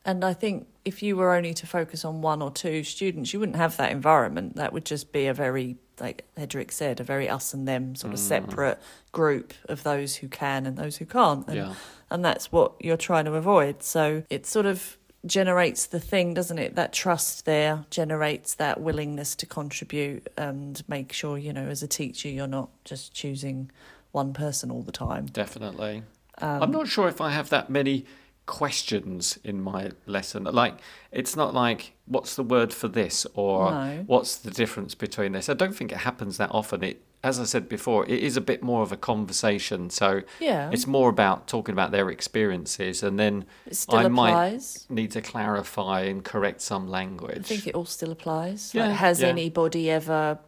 And 0.05 0.25
I 0.25 0.33
think 0.33 0.65
if 0.85 1.03
you 1.03 1.15
were 1.15 1.35
only 1.35 1.53
to 1.53 1.67
focus 1.67 2.03
on 2.03 2.23
one 2.23 2.41
or 2.41 2.49
two 2.49 2.83
students, 2.83 3.31
you 3.31 3.39
wouldn't 3.39 3.57
have 3.57 3.77
that 3.77 3.91
environment. 3.91 4.55
That 4.55 4.73
would 4.73 4.85
just 4.85 5.11
be 5.11 5.27
a 5.27 5.35
very, 5.35 5.75
like 5.99 6.25
Hedreich 6.35 6.71
said, 6.71 6.99
a 6.99 7.03
very 7.03 7.29
us 7.29 7.53
and 7.53 7.67
them 7.67 7.93
sort 7.95 8.09
Mm. 8.09 8.13
of 8.15 8.19
separate 8.19 8.79
group 9.11 9.53
of 9.69 9.83
those 9.83 10.15
who 10.15 10.29
can 10.29 10.65
and 10.65 10.77
those 10.77 10.97
who 10.97 11.05
can't. 11.05 11.45
And, 11.47 11.55
Yeah. 11.57 11.73
and 12.09 12.25
that's 12.25 12.51
what 12.51 12.73
you're 12.79 12.97
trying 12.97 13.25
to 13.25 13.35
avoid. 13.35 13.83
So 13.83 14.23
it's 14.31 14.49
sort 14.49 14.65
of 14.65 14.97
generates 15.27 15.85
the 15.85 15.99
thing, 15.99 16.33
doesn't 16.33 16.57
it? 16.57 16.75
That 16.75 16.93
trust 16.93 17.45
there 17.45 17.85
generates 17.89 18.55
that 18.55 18.81
willingness 18.81 19.35
to 19.37 19.45
contribute 19.45 20.27
and 20.37 20.81
make 20.87 21.11
sure, 21.13 21.37
you 21.37 21.53
know, 21.53 21.67
as 21.67 21.83
a 21.83 21.87
teacher, 21.87 22.29
you're 22.29 22.47
not 22.47 22.69
just 22.83 23.13
choosing 23.13 23.69
one 24.11 24.33
person 24.33 24.71
all 24.71 24.81
the 24.81 24.91
time. 24.91 25.25
Definitely. 25.27 26.03
Um, 26.39 26.63
I'm 26.63 26.71
not 26.71 26.87
sure 26.87 27.07
if 27.07 27.19
I 27.21 27.31
have 27.31 27.49
that 27.49 27.69
many 27.69 28.05
questions 28.45 29.37
in 29.43 29.61
my 29.61 29.91
lesson. 30.05 30.45
Like, 30.45 30.75
it's 31.11 31.35
not 31.35 31.53
like, 31.53 31.93
what's 32.05 32.35
the 32.35 32.43
word 32.43 32.73
for 32.73 32.87
this? 32.87 33.27
Or 33.35 33.71
No. 33.71 34.03
what's 34.07 34.37
the 34.37 34.51
difference 34.51 34.95
between 34.95 35.33
this? 35.33 35.49
I 35.49 35.53
don't 35.53 35.75
think 35.75 35.91
it 35.91 35.99
happens 35.99 36.37
that 36.37 36.49
often. 36.51 36.83
It, 36.83 37.03
as 37.23 37.39
I 37.39 37.45
said 37.45 37.67
before, 37.67 38.05
it 38.05 38.19
is 38.23 38.37
a 38.37 38.41
bit 38.41 38.61
more 38.61 38.83
of 38.83 38.91
a 38.91 38.97
conversation. 38.97 39.89
So 39.89 40.21
Yeah. 40.39 40.69
it's 40.71 40.85
more 40.85 41.09
about 41.09 41.47
talking 41.47 41.73
about 41.73 41.91
their 41.91 42.09
experiences. 42.09 43.01
And 43.01 43.19
then 43.19 43.45
It 43.65 43.75
still 43.75 43.99
I 43.99 44.07
might 44.07 44.85
need 44.89 45.11
to 45.11 45.21
clarify 45.21 46.01
and 46.01 46.23
correct 46.23 46.61
some 46.61 46.87
language. 46.87 47.39
I 47.39 47.43
think 47.43 47.67
it 47.67 47.75
all 47.75 47.85
still 47.85 48.11
applies. 48.11 48.73
Yeah, 48.73 48.87
like, 48.87 48.97
has 48.97 49.21
yeah. 49.21 49.29
anybody 49.29 49.89
ever 49.89 50.39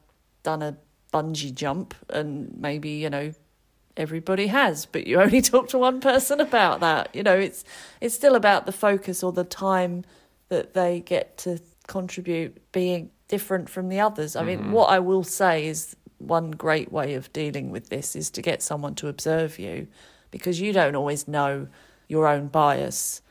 done 0.44 0.62
a 0.62 0.78
bungee 1.12 1.54
jump? 1.54 1.96
And 2.10 2.56
maybe 2.58 2.90
you 2.90 3.10
know 3.10 3.34
everybody 3.98 4.48
has, 4.48 4.86
but 4.86 5.08
you 5.08 5.20
only 5.20 5.42
talk 5.54 5.68
to 5.70 5.78
one 5.78 6.00
person 6.00 6.40
about 6.40 6.80
that. 6.82 7.14
You 7.16 7.24
know, 7.24 7.38
it's 7.38 7.64
it's 8.00 8.16
still 8.16 8.36
about 8.36 8.66
the 8.66 8.72
focus 8.72 9.24
or 9.24 9.32
the 9.32 9.44
time 9.44 10.06
that 10.50 10.74
they 10.74 11.02
get 11.02 11.38
to 11.40 11.60
contribute 11.88 12.72
being 12.72 13.12
different 13.28 13.70
from 13.70 13.90
the 13.90 14.00
others. 14.00 14.36
I 14.36 14.44
mean, 14.44 14.60
mm-hmm. 14.60 14.72
what 14.72 14.90
I 14.90 15.00
will 15.00 15.24
say 15.24 15.68
is 15.68 15.96
one 16.20 16.52
great 16.52 16.92
way 16.92 17.16
of 17.16 17.32
dealing 17.34 17.72
with 17.72 17.90
this 17.90 18.16
is 18.16 18.30
to 18.32 18.42
get 18.42 18.62
someone 18.62 18.96
to 18.96 19.08
observe 19.08 19.58
you 19.58 19.88
because 20.32 20.62
you 20.62 20.72
don't 20.74 20.96
always 20.96 21.28
know 21.28 21.68
your 22.08 22.28
own 22.28 22.48
bias. 22.48 23.22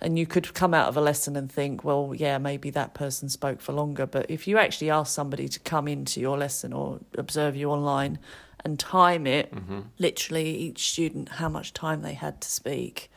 And 0.00 0.16
you 0.16 0.26
could 0.26 0.54
come 0.54 0.74
out 0.74 0.88
of 0.88 0.96
a 0.96 1.00
lesson 1.00 1.34
and 1.34 1.50
think, 1.50 1.82
well, 1.82 2.12
yeah, 2.16 2.38
maybe 2.38 2.70
that 2.70 2.94
person 2.94 3.28
spoke 3.28 3.60
for 3.60 3.72
longer. 3.72 4.06
But 4.06 4.30
if 4.30 4.46
you 4.46 4.56
actually 4.56 4.90
ask 4.90 5.12
somebody 5.12 5.48
to 5.48 5.58
come 5.60 5.88
into 5.88 6.20
your 6.20 6.38
lesson 6.38 6.72
or 6.72 7.00
observe 7.16 7.56
you 7.56 7.70
online 7.70 8.20
and 8.64 8.78
time 8.78 9.26
it, 9.26 9.52
mm-hmm. 9.52 9.80
literally 9.98 10.56
each 10.56 10.90
student 10.90 11.28
how 11.30 11.48
much 11.48 11.72
time 11.72 12.02
they 12.02 12.14
had 12.14 12.40
to 12.42 12.48
speak, 12.48 13.10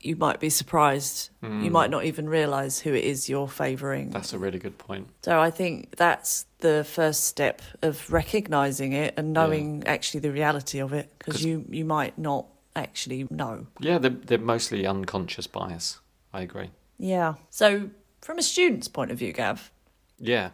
you 0.00 0.16
might 0.16 0.40
be 0.40 0.50
surprised. 0.50 1.30
You 1.42 1.70
might 1.70 1.86
hmm. 1.86 1.92
not 1.92 2.04
even 2.04 2.28
realise 2.28 2.80
who 2.80 2.92
it 2.92 3.04
is 3.04 3.28
you're 3.28 3.48
favouring. 3.48 4.10
That's 4.10 4.32
a 4.32 4.38
really 4.38 4.58
good 4.58 4.78
point. 4.78 5.08
So 5.22 5.40
I 5.40 5.50
think 5.50 5.96
that's 5.96 6.46
the 6.58 6.84
first 6.84 7.24
step 7.24 7.62
of 7.82 8.12
recognising 8.12 8.92
it 8.92 9.14
and 9.16 9.32
knowing 9.32 9.84
actually 9.86 10.20
the 10.20 10.32
reality 10.32 10.80
of 10.80 10.92
it 10.92 11.12
because 11.18 11.44
you, 11.44 11.64
you 11.68 11.84
might 11.84 12.18
not 12.18 12.46
actually 12.74 13.26
know. 13.30 13.66
Yeah, 13.80 13.98
they're, 13.98 14.10
they're 14.10 14.38
mostly 14.38 14.86
unconscious 14.86 15.46
bias. 15.46 16.00
I 16.32 16.42
agree. 16.42 16.70
Yeah. 16.98 17.34
So 17.50 17.90
from 18.20 18.38
a 18.38 18.42
student's 18.42 18.88
point 18.88 19.10
of 19.10 19.18
view, 19.18 19.32
Gav, 19.32 19.70
Yeah. 20.18 20.50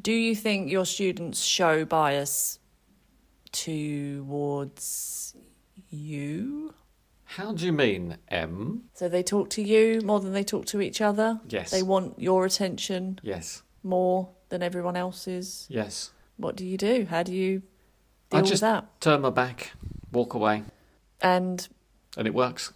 do 0.00 0.12
you 0.12 0.34
think 0.34 0.70
your 0.70 0.86
students 0.86 1.42
show 1.42 1.84
bias 1.84 2.58
towards 3.52 5.34
you? 5.90 6.74
How 7.36 7.52
do 7.52 7.64
you 7.64 7.72
mean, 7.72 8.18
M? 8.28 8.82
So 8.94 9.08
they 9.08 9.22
talk 9.22 9.48
to 9.50 9.62
you 9.62 10.00
more 10.02 10.20
than 10.20 10.32
they 10.32 10.44
talk 10.44 10.66
to 10.66 10.80
each 10.80 11.00
other? 11.00 11.40
Yes. 11.48 11.70
They 11.70 11.82
want 11.82 12.18
your 12.18 12.44
attention 12.44 13.18
Yes. 13.22 13.62
more 13.82 14.28
than 14.50 14.62
everyone 14.62 14.96
else's? 14.96 15.66
Yes. 15.70 16.10
What 16.36 16.56
do 16.56 16.66
you 16.66 16.76
do? 16.76 17.06
How 17.08 17.22
do 17.22 17.32
you 17.32 17.62
I 18.30 18.36
deal 18.36 18.40
with 18.42 18.50
just 18.50 18.60
that? 18.60 19.00
turn 19.00 19.22
my 19.22 19.30
back, 19.30 19.72
walk 20.12 20.34
away. 20.34 20.64
And 21.22 21.66
And 22.16 22.26
it 22.26 22.34
works. 22.34 22.72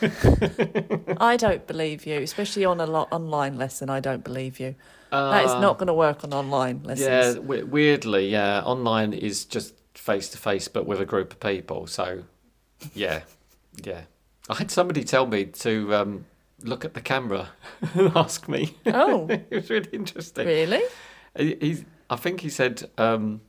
I 0.02 1.36
don't 1.36 1.66
believe 1.72 2.06
you, 2.06 2.20
especially 2.20 2.64
on 2.64 2.80
a 2.80 2.86
lo- 2.86 3.08
online 3.10 3.56
lesson. 3.58 3.90
I 3.90 3.98
don't 4.00 4.22
believe 4.22 4.60
you. 4.60 4.76
that 5.10 5.44
is 5.44 5.50
Uh, 5.50 5.60
not 5.60 5.78
going 5.78 5.88
to 5.88 5.94
work 5.94 6.22
on 6.24 6.32
online 6.32 6.82
lessons. 6.84 7.34
Yeah, 7.36 7.40
we- 7.40 7.62
weirdly, 7.64 8.28
yeah. 8.28 8.62
Online 8.64 9.12
is 9.12 9.44
just 9.44 9.74
face 9.94 10.28
to 10.30 10.38
face, 10.38 10.68
but 10.68 10.86
with 10.86 11.00
a 11.00 11.04
group 11.06 11.32
of 11.32 11.40
people. 11.40 11.86
So, 11.88 12.22
yeah, 12.94 13.22
yeah. 13.84 14.02
I 14.48 14.56
had 14.56 14.70
somebody 14.70 15.04
tell 15.04 15.26
me 15.26 15.46
to 15.46 15.94
um, 15.94 16.26
look 16.62 16.84
at 16.84 16.94
the 16.94 17.00
camera 17.00 17.50
and 17.94 18.12
ask 18.16 18.48
me. 18.48 18.76
Oh, 18.86 19.26
it 19.30 19.50
was 19.50 19.70
really 19.70 19.88
interesting. 19.92 20.46
really? 20.46 20.82
He, 21.36 21.56
he, 21.60 21.84
I 22.10 22.16
think 22.16 22.40
he 22.40 22.50
said, 22.50 22.90
um, 22.98 23.40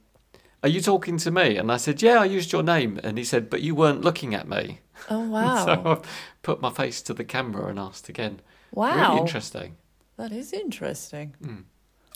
"Are 0.61 0.69
you 0.69 0.81
talking 0.81 1.17
to 1.17 1.31
me?" 1.31 1.57
And 1.57 1.71
I 1.71 1.77
said, 1.77 2.01
"Yeah, 2.01 2.19
I 2.19 2.25
used 2.25 2.51
your 2.51 2.63
name." 2.63 2.99
And 3.03 3.17
he 3.17 3.23
said, 3.23 3.49
"But 3.49 3.61
you 3.61 3.75
weren't 3.75 4.01
looking 4.01 4.33
at 4.33 4.47
me." 4.47 4.79
Oh, 5.09 5.19
wow. 5.29 5.65
So 5.65 5.71
I 5.71 6.07
put 6.41 6.61
my 6.61 6.69
face 6.69 7.01
to 7.03 7.13
the 7.13 7.23
camera 7.23 7.67
and 7.67 7.79
asked 7.79 8.09
again. 8.09 8.41
wow. 8.71 9.09
Really 9.09 9.21
interesting. 9.21 9.77
That 10.17 10.31
is 10.31 10.53
interesting. 10.53 11.33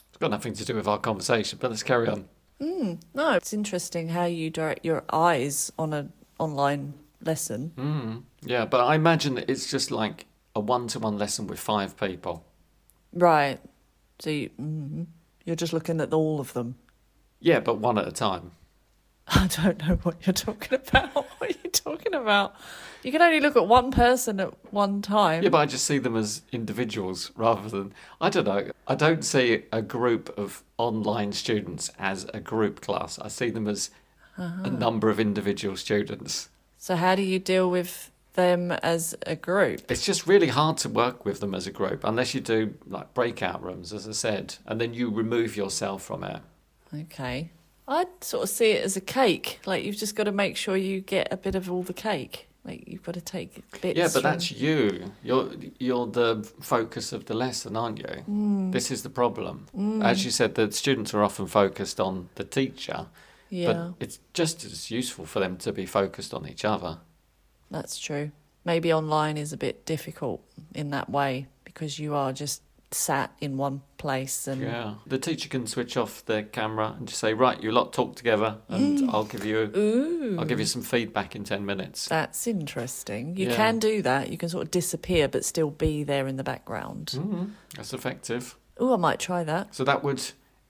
It's 0.10 0.18
got 0.20 0.30
nothing 0.30 0.54
to 0.54 0.64
do 0.64 0.76
with 0.76 0.88
our 0.88 1.00
conversation, 1.00 1.58
but 1.60 1.72
let's 1.72 1.84
carry 1.84 2.08
on. 2.08 2.28
No, 2.60 3.34
it's 3.34 3.54
interesting 3.54 4.10
how 4.10 4.26
you 4.26 4.50
direct 4.50 4.86
your 4.86 5.04
eyes 5.12 5.72
on 5.78 5.94
an 5.94 6.14
online 6.40 6.94
lesson. 7.22 7.74
Mm, 7.76 8.24
yeah, 8.42 8.66
but 8.66 8.82
I 8.82 8.96
imagine 8.96 9.36
that 9.36 9.50
it's 9.50 9.70
just 9.70 9.92
like 9.92 10.26
a 10.56 10.60
one-to-one 10.60 11.18
lesson 11.18 11.48
with 11.48 11.60
five 11.60 11.98
people. 11.98 12.46
Right. 13.14 13.60
So 14.20 14.30
you, 14.30 14.50
mm, 14.60 15.06
you're 15.46 15.56
just 15.56 15.74
looking 15.74 16.02
at 16.02 16.14
all 16.14 16.40
of 16.40 16.54
them. 16.54 16.76
Yeah, 17.40 17.60
but 17.60 17.78
one 17.80 17.98
at 17.98 18.08
a 18.08 18.12
time. 18.12 18.52
I 19.28 19.48
don't 19.48 19.86
know 19.86 19.96
what 20.04 20.26
you're 20.26 20.34
talking 20.34 20.80
about. 20.80 21.26
What 21.38 21.52
are 21.52 21.60
you 21.64 21.70
talking 21.70 22.14
about? 22.16 22.56
You 23.04 23.12
can 23.12 23.22
only 23.22 23.40
look 23.40 23.56
at 23.56 23.68
one 23.68 23.92
person 23.92 24.40
at 24.40 24.54
one 24.74 25.02
time. 25.04 25.44
Yeah, 25.44 25.50
but 25.50 25.60
I 25.60 25.66
just 25.66 25.86
see 25.86 26.00
them 26.00 26.16
as 26.16 26.42
individuals 26.52 27.32
rather 27.36 27.70
than 27.70 27.94
I 28.20 28.30
don't 28.30 28.46
know. 28.46 28.72
I 28.88 28.96
don't 28.96 29.24
see 29.24 29.64
a 29.72 29.82
group 29.82 30.36
of 30.38 30.64
online 30.78 31.32
students 31.34 31.92
as 32.00 32.26
a 32.34 32.40
group 32.40 32.82
class. 32.82 33.20
I 33.20 33.28
see 33.28 33.50
them 33.52 33.68
as 33.68 33.92
a 34.38 34.70
number 34.70 35.10
of 35.10 35.20
individual 35.20 35.76
students. 35.76 36.50
So 36.78 36.96
how 36.96 37.16
do 37.16 37.22
you 37.22 37.40
deal 37.40 37.70
with 37.70 38.12
them 38.34 38.72
as 38.72 39.16
a 39.26 39.36
group? 39.36 39.92
It's 39.92 40.06
just 40.06 40.28
really 40.28 40.48
hard 40.48 40.78
to 40.80 40.90
work 40.90 41.26
with 41.26 41.40
them 41.40 41.54
as 41.54 41.68
a 41.68 41.72
group 41.72 42.04
unless 42.04 42.34
you 42.34 42.42
do 42.42 42.76
like 42.88 43.14
breakout 43.14 43.64
rooms, 43.64 43.92
as 43.94 44.08
I 44.08 44.12
said, 44.12 44.56
and 44.66 44.80
then 44.80 44.94
you 44.94 45.10
remove 45.10 45.58
yourself 45.58 46.04
from 46.04 46.24
it. 46.24 46.42
Okay. 46.94 47.52
I'd 47.88 48.24
sort 48.24 48.44
of 48.44 48.50
see 48.50 48.72
it 48.72 48.84
as 48.84 48.98
a 48.98 49.02
cake. 49.02 49.60
Like 49.66 49.84
you've 49.84 49.98
just 49.98 50.16
got 50.16 50.26
to 50.26 50.32
make 50.32 50.58
sure 50.58 50.76
you 50.78 51.02
get 51.02 51.28
a 51.32 51.38
bit 51.38 51.56
of 51.56 51.72
all 51.72 51.84
the 51.84 51.94
cake. 51.94 52.48
Like 52.66 52.84
you've 52.86 53.04
got 53.04 53.14
to 53.14 53.22
take 53.22 53.64
bits. 53.82 53.98
Yeah, 53.98 54.10
but 54.14 54.24
that's 54.24 54.52
you. 54.52 55.14
You're 55.24 55.52
you're 55.80 56.06
the 56.06 56.48
focus 56.60 57.14
of 57.14 57.26
the 57.26 57.34
lesson, 57.34 57.78
aren't 57.78 58.00
you? 58.00 58.24
Mm. 58.30 58.72
This 58.74 58.92
is 58.92 59.04
the 59.04 59.10
problem. 59.10 59.68
As 60.04 60.26
you 60.26 60.32
said, 60.32 60.56
the 60.56 60.70
students 60.74 61.14
are 61.14 61.24
often 61.24 61.48
focused 61.48 62.02
on 62.02 62.28
the 62.36 62.44
teacher, 62.44 63.08
yeah, 63.50 63.74
but 63.74 63.94
it's 64.00 64.20
just 64.34 64.64
as 64.66 64.92
useful 64.92 65.26
for 65.26 65.40
them 65.40 65.58
to 65.58 65.72
be 65.72 65.86
focused 65.86 66.34
on 66.34 66.48
each 66.48 66.66
other. 66.66 67.00
that's 67.72 67.98
true. 68.00 68.32
Maybe 68.66 68.92
online 68.94 69.38
is 69.38 69.54
a 69.54 69.58
bit 69.58 69.86
difficult 69.86 70.42
in 70.76 70.90
that 70.92 71.10
way 71.10 71.48
because 71.64 72.00
you 72.00 72.14
are 72.16 72.34
just 72.34 72.62
sat 72.92 73.32
in 73.42 73.58
one 73.58 73.82
place 73.98 74.48
and 74.48 74.62
Yeah, 74.62 74.96
the 75.06 75.18
teacher 75.18 75.50
can 75.50 75.68
switch 75.68 75.98
off 75.98 76.24
the 76.26 76.44
camera 76.44 76.96
and 76.98 77.08
just 77.08 77.20
say, 77.20 77.34
"Right, 77.34 77.62
you 77.62 77.72
lot 77.72 77.92
talk 77.94 78.16
together, 78.16 78.58
and 78.70 79.10
I'll 79.10 79.26
give 79.26 79.44
you 79.46 79.72
ooh, 79.76 80.38
I'll 80.40 80.46
give 80.46 80.60
you 80.60 80.66
some 80.66 80.82
feedback 80.82 81.36
in 81.36 81.44
ten 81.44 81.66
minutes." 81.66 82.08
that's 82.08 82.48
interesting. 82.48 83.36
You 83.38 83.48
Yeah. 83.50 83.56
can 83.56 83.80
do 83.80 84.02
that. 84.02 84.30
You 84.32 84.38
can 84.38 84.50
sort 84.50 84.64
of 84.64 84.72
disappear 84.72 85.28
but 85.28 85.44
still 85.46 85.70
be 85.70 86.04
there 86.04 86.28
in 86.28 86.36
the 86.38 86.44
background. 86.44 87.08
Mhm, 87.16 87.52
That's 87.76 87.94
effective. 87.94 88.56
Oh, 88.78 88.94
I 88.94 88.98
might 88.98 89.20
try 89.20 89.44
that. 89.44 89.76
So 89.76 89.84
that 89.84 90.04
would 90.04 90.22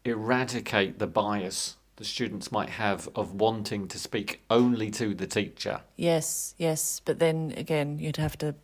eradicate 0.03 0.99
the 0.99 1.07
bias 1.07 1.76
the 1.97 2.05
students 2.05 2.51
might 2.51 2.69
have 2.69 3.09
of 3.15 3.33
wanting 3.33 3.87
to 3.89 3.99
speak 3.99 4.41
only 4.49 4.89
to 4.91 5.13
the 5.13 5.27
teacher. 5.27 5.81
Yes, 5.95 6.55
yes, 6.57 7.01
but 7.03 7.19
then 7.19 7.53
again, 7.57 7.99
you'd 7.99 8.17
have 8.17 8.37
to 8.39 8.55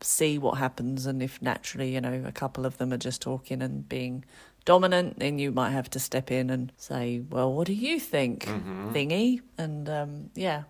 see 0.00 0.36
what 0.38 0.58
happens, 0.58 1.06
and 1.06 1.22
if 1.22 1.40
naturally, 1.40 1.94
you 1.94 2.00
know, 2.00 2.22
a 2.26 2.32
couple 2.32 2.66
of 2.66 2.76
them 2.78 2.92
are 2.92 2.98
just 2.98 3.22
talking 3.22 3.62
and 3.62 3.88
being 3.88 4.24
dominant, 4.64 5.18
then 5.18 5.38
you 5.38 5.50
might 5.52 5.70
have 5.70 5.88
to 5.90 5.98
step 5.98 6.30
in 6.30 6.50
and 6.50 6.72
say, 6.76 7.20
"Well, 7.30 7.52
what 7.52 7.66
do 7.66 7.72
you 7.72 7.98
think, 8.00 8.44
Mm-hmm. 8.46 8.92
thingy?" 8.92 9.40
And 9.56 9.88
um, 9.88 10.30
yeah, 10.34 10.64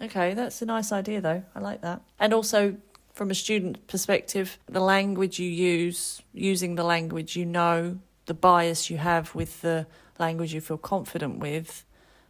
okay, 0.00 0.34
that's 0.34 0.62
a 0.62 0.66
nice 0.66 0.90
idea, 0.92 1.20
though. 1.20 1.42
I 1.54 1.60
like 1.60 1.80
that. 1.82 2.00
And 2.18 2.32
also, 2.34 2.76
from 3.12 3.30
a 3.30 3.34
student 3.34 3.86
perspective, 3.86 4.58
the 4.66 4.80
language 4.80 5.38
you 5.38 5.48
use, 5.48 6.22
using 6.32 6.74
the 6.74 6.84
language 6.84 7.36
you 7.36 7.46
know, 7.46 7.98
the 8.26 8.34
bias 8.34 8.90
you 8.90 8.98
have 8.98 9.34
with 9.34 9.60
the 9.62 9.86
language 10.18 10.52
you 10.54 10.60
feel 10.60 10.78
confident 10.78 11.38
with 11.38 11.84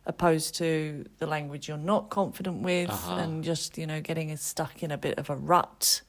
opposed 0.05 0.55
to 0.57 1.05
the 1.19 1.27
language 1.27 1.67
you're 1.69 1.77
not 1.77 2.11
confident 2.11 2.63
with 2.63 2.89
Uh-huh. 2.91 3.17
and 3.17 3.43
just 3.45 3.77
you 3.79 3.87
know 3.87 4.01
getting 4.01 4.37
stuck 4.37 4.83
in 4.83 4.91
a 4.91 4.99
bit 4.99 5.19
of 5.19 5.29
a 5.31 5.37
rut 5.37 6.03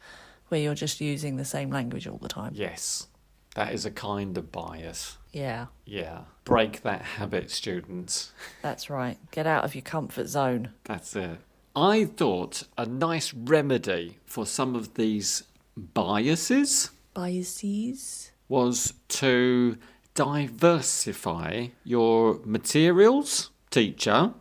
where 0.50 0.60
you're 0.62 0.76
just 0.76 1.02
using 1.02 1.36
the 1.38 1.46
same 1.46 1.70
language 1.72 2.08
all 2.08 2.18
the 2.20 2.30
time 2.30 2.52
Yes, 2.56 3.08
that 3.56 3.74
is 3.74 3.86
a 3.86 3.92
kind 3.92 4.38
of 4.38 4.52
bias. 4.52 5.18
yeah 5.34 5.66
Yeah. 5.86 6.22
Break 6.46 6.82
that 6.84 7.02
habit, 7.02 7.50
students. 7.52 8.32
that's 8.62 8.90
right 8.90 9.18
get 9.32 9.48
out 9.48 9.64
of 9.66 9.74
your 9.76 9.82
comfort 9.82 10.28
zone 10.28 10.70
That's 10.86 11.16
it. 11.16 11.40
I 11.76 12.06
thought 12.06 12.64
a 12.78 12.86
nice 12.86 13.34
remedy 13.34 14.18
for 14.26 14.46
some 14.46 14.76
of 14.76 14.94
these 14.96 15.44
biases 15.76 16.92
biases 17.14 18.32
was 18.48 18.94
to 19.10 19.78
diversify 20.18 21.68
your 21.84 22.40
materials, 22.44 23.52
teacher. 23.70 24.34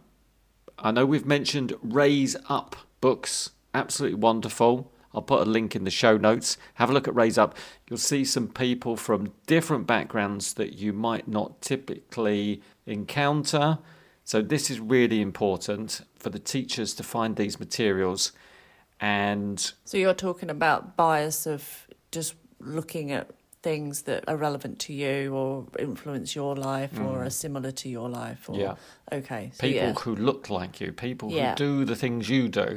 I 0.79 0.91
know 0.91 1.05
we've 1.05 1.27
mentioned 1.27 1.75
Raise 1.83 2.35
Up 2.49 2.77
books, 3.03 3.51
absolutely 3.75 4.19
wonderful. 4.19 4.91
I'll 5.15 5.21
put 5.21 5.47
a 5.47 5.51
link 5.51 5.77
in 5.77 5.85
the 5.85 5.91
show 5.91 6.17
notes. 6.17 6.57
Have 6.75 6.89
a 6.89 6.95
look 6.95 7.07
at 7.07 7.15
Raise 7.15 7.37
Up. 7.37 7.55
You'll 7.89 7.99
see 7.99 8.25
some 8.25 8.49
people 8.49 8.97
from 8.97 9.35
different 9.47 9.87
backgrounds 9.87 10.55
that 10.55 10.79
you 10.79 10.95
might 10.95 11.29
not 11.29 11.61
typically 11.61 12.63
encounter. 12.87 13.79
So, 14.25 14.41
this 14.41 14.71
is 14.71 14.81
really 14.81 15.21
important 15.21 16.01
for 16.19 16.31
the 16.31 16.39
teachers 16.39 16.95
to 16.95 17.03
find 17.03 17.37
these 17.37 17.61
materials 17.61 18.33
and 18.99 19.73
so 19.85 19.99
you're 19.99 20.15
talking 20.15 20.49
about 20.49 20.97
bias 20.97 21.47
of 21.47 21.87
just 22.11 22.35
looking 22.61 23.13
at 23.13 23.31
things 23.69 24.03
that 24.09 24.23
are 24.31 24.37
relevant 24.49 24.79
to 24.87 24.93
you 25.03 25.19
or 25.41 25.51
influence 25.89 26.29
your 26.41 26.55
life 26.71 26.95
or 27.07 27.15
are 27.27 27.31
similar 27.47 27.73
to 27.83 27.89
your 27.97 28.09
life 28.23 28.43
or 28.49 28.55
Mm. 28.57 28.61
Yeah. 28.65 28.75
okay 29.19 29.45
so 29.55 29.61
people 29.67 29.89
yeah. 29.89 29.93
who 30.05 30.15
look 30.29 30.43
like 30.59 30.73
you, 30.83 30.89
people 31.07 31.27
Yeah. 31.31 31.51
who 31.51 31.57
do 31.67 31.73
the 31.93 31.97
things 32.05 32.29
you 32.35 32.43
do. 32.63 32.69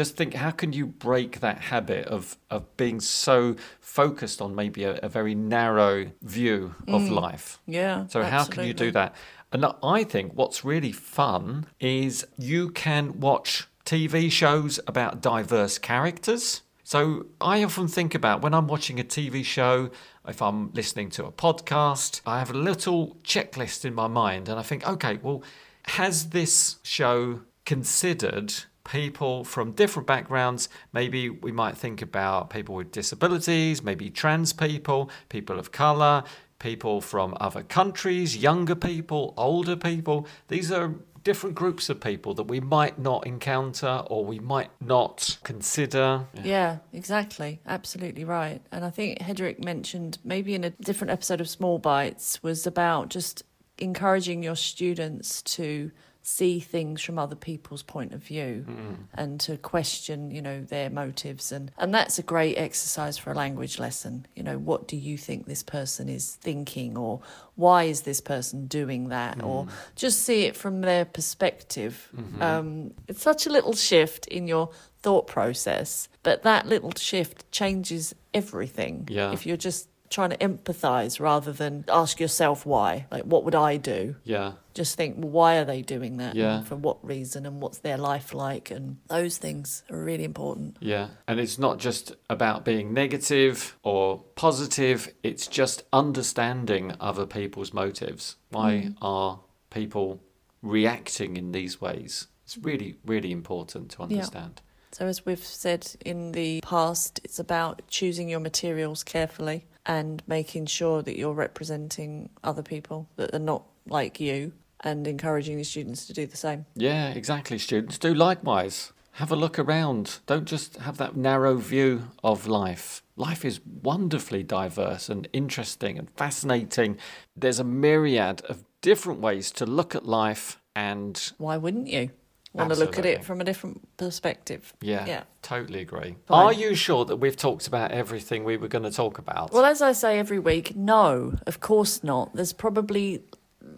Just 0.00 0.10
think, 0.18 0.30
how 0.44 0.52
can 0.60 0.70
you 0.78 0.84
break 1.08 1.30
that 1.46 1.58
habit 1.72 2.04
of, 2.16 2.22
of 2.50 2.60
being 2.82 3.00
so 3.00 3.56
focused 3.80 4.38
on 4.44 4.54
maybe 4.54 4.80
a, 4.84 4.94
a 5.08 5.08
very 5.18 5.34
narrow 5.56 5.96
view 6.36 6.74
of 6.96 7.02
life? 7.24 7.46
yeah 7.80 7.96
So, 8.14 8.18
how 8.36 8.44
can 8.52 8.60
you 8.68 8.74
do 8.84 8.90
Mm. 8.90 8.98
that? 9.00 9.10
And 9.52 9.64
I 9.98 9.98
think 10.12 10.26
what's 10.40 10.60
really 10.72 10.92
fun 11.18 11.44
is 11.80 12.26
you 12.52 12.62
can 12.84 13.04
watch 13.28 13.50
TV 13.92 14.14
shows 14.40 14.72
about 14.92 15.12
diverse 15.34 15.76
characters. 15.90 16.44
So, 16.86 17.26
I 17.40 17.64
often 17.64 17.88
think 17.88 18.14
about 18.14 18.42
when 18.42 18.52
I'm 18.52 18.66
watching 18.68 19.00
a 19.00 19.04
TV 19.04 19.42
show, 19.42 19.88
if 20.28 20.42
I'm 20.42 20.70
listening 20.74 21.08
to 21.10 21.24
a 21.24 21.32
podcast, 21.32 22.20
I 22.26 22.38
have 22.38 22.50
a 22.50 22.58
little 22.58 23.16
checklist 23.24 23.86
in 23.86 23.94
my 23.94 24.06
mind 24.06 24.50
and 24.50 24.60
I 24.60 24.62
think, 24.62 24.86
okay, 24.86 25.18
well, 25.22 25.42
has 25.86 26.28
this 26.28 26.76
show 26.82 27.40
considered 27.64 28.52
people 28.84 29.44
from 29.44 29.72
different 29.72 30.06
backgrounds? 30.06 30.68
Maybe 30.92 31.30
we 31.30 31.52
might 31.52 31.78
think 31.78 32.02
about 32.02 32.50
people 32.50 32.74
with 32.74 32.92
disabilities, 32.92 33.82
maybe 33.82 34.10
trans 34.10 34.52
people, 34.52 35.10
people 35.30 35.58
of 35.58 35.72
colour, 35.72 36.22
people 36.58 37.00
from 37.00 37.34
other 37.40 37.62
countries, 37.62 38.36
younger 38.36 38.74
people, 38.74 39.32
older 39.38 39.76
people. 39.76 40.26
These 40.48 40.70
are 40.70 40.94
different 41.24 41.56
groups 41.56 41.88
of 41.88 42.00
people 42.00 42.34
that 42.34 42.44
we 42.44 42.60
might 42.60 42.98
not 42.98 43.26
encounter 43.26 44.04
or 44.06 44.24
we 44.24 44.38
might 44.38 44.70
not 44.80 45.38
consider. 45.42 46.26
Yeah, 46.42 46.78
exactly. 46.92 47.60
Absolutely 47.66 48.24
right. 48.24 48.60
And 48.70 48.84
I 48.84 48.90
think 48.90 49.18
Hedreich 49.18 49.64
mentioned 49.64 50.18
maybe 50.22 50.54
in 50.54 50.62
a 50.64 50.70
different 50.70 51.10
episode 51.10 51.40
of 51.40 51.48
Small 51.48 51.78
Bites 51.78 52.42
was 52.42 52.66
about 52.66 53.08
just 53.08 53.42
encouraging 53.78 54.42
your 54.42 54.54
students 54.54 55.42
to 55.42 55.90
see 56.26 56.58
things 56.58 57.02
from 57.02 57.18
other 57.18 57.36
people's 57.36 57.82
point 57.82 58.14
of 58.14 58.22
view 58.22 58.64
mm-hmm. 58.66 58.94
and 59.12 59.38
to 59.38 59.58
question, 59.58 60.30
you 60.30 60.40
know, 60.40 60.62
their 60.62 60.88
motives 60.88 61.52
and 61.52 61.70
and 61.76 61.94
that's 61.94 62.18
a 62.18 62.22
great 62.22 62.56
exercise 62.56 63.18
for 63.18 63.30
a 63.30 63.34
language 63.34 63.78
lesson. 63.78 64.26
You 64.34 64.42
know, 64.42 64.58
what 64.58 64.88
do 64.88 64.96
you 64.96 65.18
think 65.18 65.44
this 65.46 65.62
person 65.62 66.08
is 66.08 66.34
thinking 66.36 66.96
or 66.96 67.20
why 67.56 67.84
is 67.84 68.02
this 68.02 68.22
person 68.22 68.66
doing 68.66 69.10
that 69.10 69.42
or 69.42 69.66
mm. 69.66 69.70
just 69.96 70.22
see 70.22 70.44
it 70.44 70.56
from 70.56 70.80
their 70.80 71.04
perspective. 71.04 72.08
Mm-hmm. 72.16 72.42
Um, 72.42 72.94
it's 73.06 73.22
such 73.22 73.46
a 73.46 73.50
little 73.50 73.74
shift 73.74 74.26
in 74.26 74.48
your 74.48 74.70
thought 75.02 75.26
process, 75.26 76.08
but 76.22 76.42
that 76.44 76.66
little 76.66 76.92
shift 76.96 77.52
changes 77.52 78.14
everything. 78.32 79.06
Yeah. 79.10 79.32
If 79.32 79.44
you're 79.44 79.58
just 79.58 79.88
trying 80.10 80.30
to 80.30 80.36
empathize 80.36 81.18
rather 81.18 81.52
than 81.52 81.84
ask 81.88 82.20
yourself 82.20 82.66
why, 82.66 83.06
like 83.10 83.24
what 83.24 83.44
would 83.44 83.54
I 83.54 83.76
do? 83.76 84.16
Yeah. 84.24 84.52
Just 84.74 84.96
think, 84.96 85.16
well, 85.18 85.30
why 85.30 85.56
are 85.56 85.64
they 85.64 85.82
doing 85.82 86.18
that? 86.18 86.34
Yeah. 86.34 86.62
For 86.62 86.76
what 86.76 87.04
reason? 87.04 87.46
And 87.46 87.60
what's 87.60 87.78
their 87.78 87.96
life 87.96 88.34
like? 88.34 88.70
And 88.70 88.98
those 89.08 89.38
things 89.38 89.82
are 89.90 90.02
really 90.02 90.24
important. 90.24 90.76
Yeah. 90.80 91.08
And 91.26 91.40
it's 91.40 91.58
not 91.58 91.78
just 91.78 92.14
about 92.28 92.64
being 92.64 92.92
negative 92.92 93.76
or 93.82 94.22
positive, 94.34 95.12
it's 95.22 95.46
just 95.46 95.84
understanding 95.92 96.94
other 97.00 97.26
people's 97.26 97.72
motives. 97.72 98.36
Why 98.50 98.72
mm. 98.88 98.96
are 99.00 99.40
people 99.70 100.20
reacting 100.62 101.36
in 101.36 101.52
these 101.52 101.80
ways? 101.80 102.28
It's 102.44 102.58
really, 102.58 102.96
really 103.06 103.32
important 103.32 103.90
to 103.92 104.02
understand. 104.02 104.60
So, 104.92 105.06
as 105.06 105.26
we've 105.26 105.44
said 105.44 105.90
in 106.04 106.30
the 106.32 106.60
past, 106.60 107.20
it's 107.24 107.40
about 107.40 107.82
choosing 107.88 108.28
your 108.28 108.38
materials 108.38 109.02
carefully 109.02 109.64
and 109.86 110.22
making 110.26 110.66
sure 110.66 111.02
that 111.02 111.16
you're 111.18 111.34
representing 111.34 112.30
other 112.42 112.62
people 112.62 113.08
that 113.16 113.34
are 113.34 113.38
not 113.38 113.64
like 113.86 114.20
you 114.20 114.52
and 114.80 115.06
encouraging 115.06 115.56
the 115.56 115.64
students 115.64 116.06
to 116.06 116.12
do 116.12 116.26
the 116.26 116.36
same. 116.36 116.66
Yeah, 116.74 117.10
exactly. 117.10 117.58
Students 117.58 117.98
do 117.98 118.14
likewise. 118.14 118.92
Have 119.12 119.30
a 119.30 119.36
look 119.36 119.58
around. 119.58 120.18
Don't 120.26 120.44
just 120.44 120.76
have 120.78 120.96
that 120.98 121.16
narrow 121.16 121.56
view 121.56 122.08
of 122.24 122.46
life. 122.46 123.02
Life 123.16 123.44
is 123.44 123.60
wonderfully 123.64 124.42
diverse 124.42 125.08
and 125.08 125.28
interesting 125.32 125.98
and 125.98 126.10
fascinating. 126.10 126.98
There's 127.36 127.60
a 127.60 127.64
myriad 127.64 128.42
of 128.48 128.64
different 128.80 129.20
ways 129.20 129.52
to 129.52 129.66
look 129.66 129.94
at 129.94 130.04
life 130.04 130.60
and 130.74 131.32
Why 131.38 131.56
wouldn't 131.56 131.86
you 131.86 132.10
want 132.54 132.72
to 132.72 132.78
look 132.78 132.98
at 132.98 133.04
it 133.04 133.24
from 133.24 133.40
a 133.40 133.44
different 133.44 133.96
perspective? 133.96 134.72
yeah, 134.80 135.04
Yeah. 135.06 135.22
totally 135.42 135.80
agree. 135.80 136.16
Fine. 136.26 136.44
Are 136.46 136.52
you 136.52 136.74
sure 136.74 137.04
that 137.04 137.16
we've 137.16 137.36
talked 137.36 137.66
about 137.66 137.90
everything 137.90 138.44
we 138.44 138.56
were 138.56 138.68
going 138.68 138.84
to 138.84 138.90
talk 138.90 139.18
about? 139.18 139.52
Well, 139.52 139.64
as 139.64 139.82
I 139.82 139.92
say 139.92 140.18
every 140.18 140.38
week, 140.38 140.76
no, 140.76 141.34
of 141.46 141.60
course 141.60 142.02
not. 142.04 142.34
There's 142.34 142.52
probably 142.52 143.22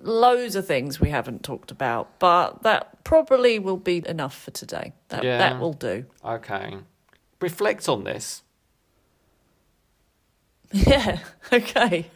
loads 0.03 0.55
of 0.57 0.67
things 0.67 1.01
we 1.01 1.11
haven't 1.11 1.43
talked 1.43 1.71
about, 1.71 2.19
but 2.19 2.63
that 2.63 3.03
probably 3.05 3.59
will 3.59 3.77
be 3.79 4.03
enough 4.07 4.37
for 4.39 4.51
today. 4.51 4.93
That 5.09 5.25
Yeah. 5.25 5.39
that 5.39 5.59
will 5.61 5.73
do. 5.73 6.05
okay. 6.25 6.77
Reflect 7.41 7.89
on 7.89 8.05
this. 8.05 8.43
Yeah. 10.73 11.21
Okay. 11.53 12.11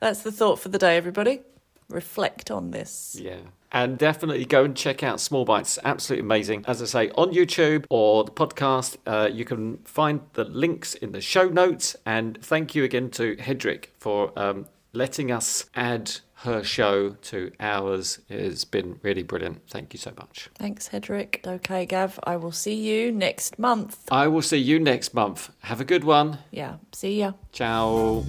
That's 0.00 0.22
the 0.22 0.30
thought 0.32 0.58
for 0.60 0.68
the 0.68 0.78
day, 0.78 0.96
everybody. 0.96 1.40
Reflect 1.88 2.50
on 2.50 2.70
this. 2.70 3.16
Yeah. 3.20 3.38
And 3.70 3.98
definitely 3.98 4.44
go 4.46 4.64
and 4.64 4.76
check 4.76 5.02
out 5.02 5.20
Small 5.20 5.44
Bites. 5.44 5.78
Absolutely 5.84 6.24
amazing. 6.24 6.64
As 6.66 6.80
I 6.80 6.86
say, 6.86 7.10
on 7.16 7.32
YouTube 7.32 7.84
or 7.90 8.24
the 8.24 8.30
podcast, 8.30 8.96
uh, 9.06 9.28
you 9.30 9.44
can 9.44 9.78
find 9.84 10.20
the 10.32 10.44
links 10.44 10.94
in 10.94 11.12
the 11.12 11.20
show 11.20 11.48
notes. 11.48 11.94
And 12.06 12.42
thank 12.42 12.74
you 12.74 12.84
again 12.84 13.10
to 13.10 13.36
Hedreich 13.36 13.86
for 13.98 14.32
um, 14.38 14.66
letting 14.92 15.30
us 15.30 15.66
add 15.74 16.12
her 16.42 16.62
show 16.62 17.10
to 17.20 17.50
ours. 17.58 18.20
It's 18.28 18.64
been 18.64 19.00
really 19.02 19.22
brilliant. 19.22 19.68
Thank 19.68 19.92
you 19.92 19.98
so 19.98 20.12
much. 20.16 20.48
Thanks, 20.54 20.88
Hedreich. 20.88 21.44
Okay, 21.46 21.84
Gav, 21.84 22.18
I 22.22 22.36
will 22.36 22.52
see 22.52 22.74
you 22.74 23.10
next 23.10 23.58
month. 23.58 24.04
I 24.10 24.28
will 24.28 24.42
see 24.42 24.58
you 24.58 24.78
next 24.78 25.14
month. 25.14 25.50
Have 25.60 25.80
a 25.80 25.84
good 25.84 26.04
one. 26.04 26.38
Yeah. 26.52 26.76
See 26.92 27.18
ya. 27.18 27.32
Ciao. 27.52 28.24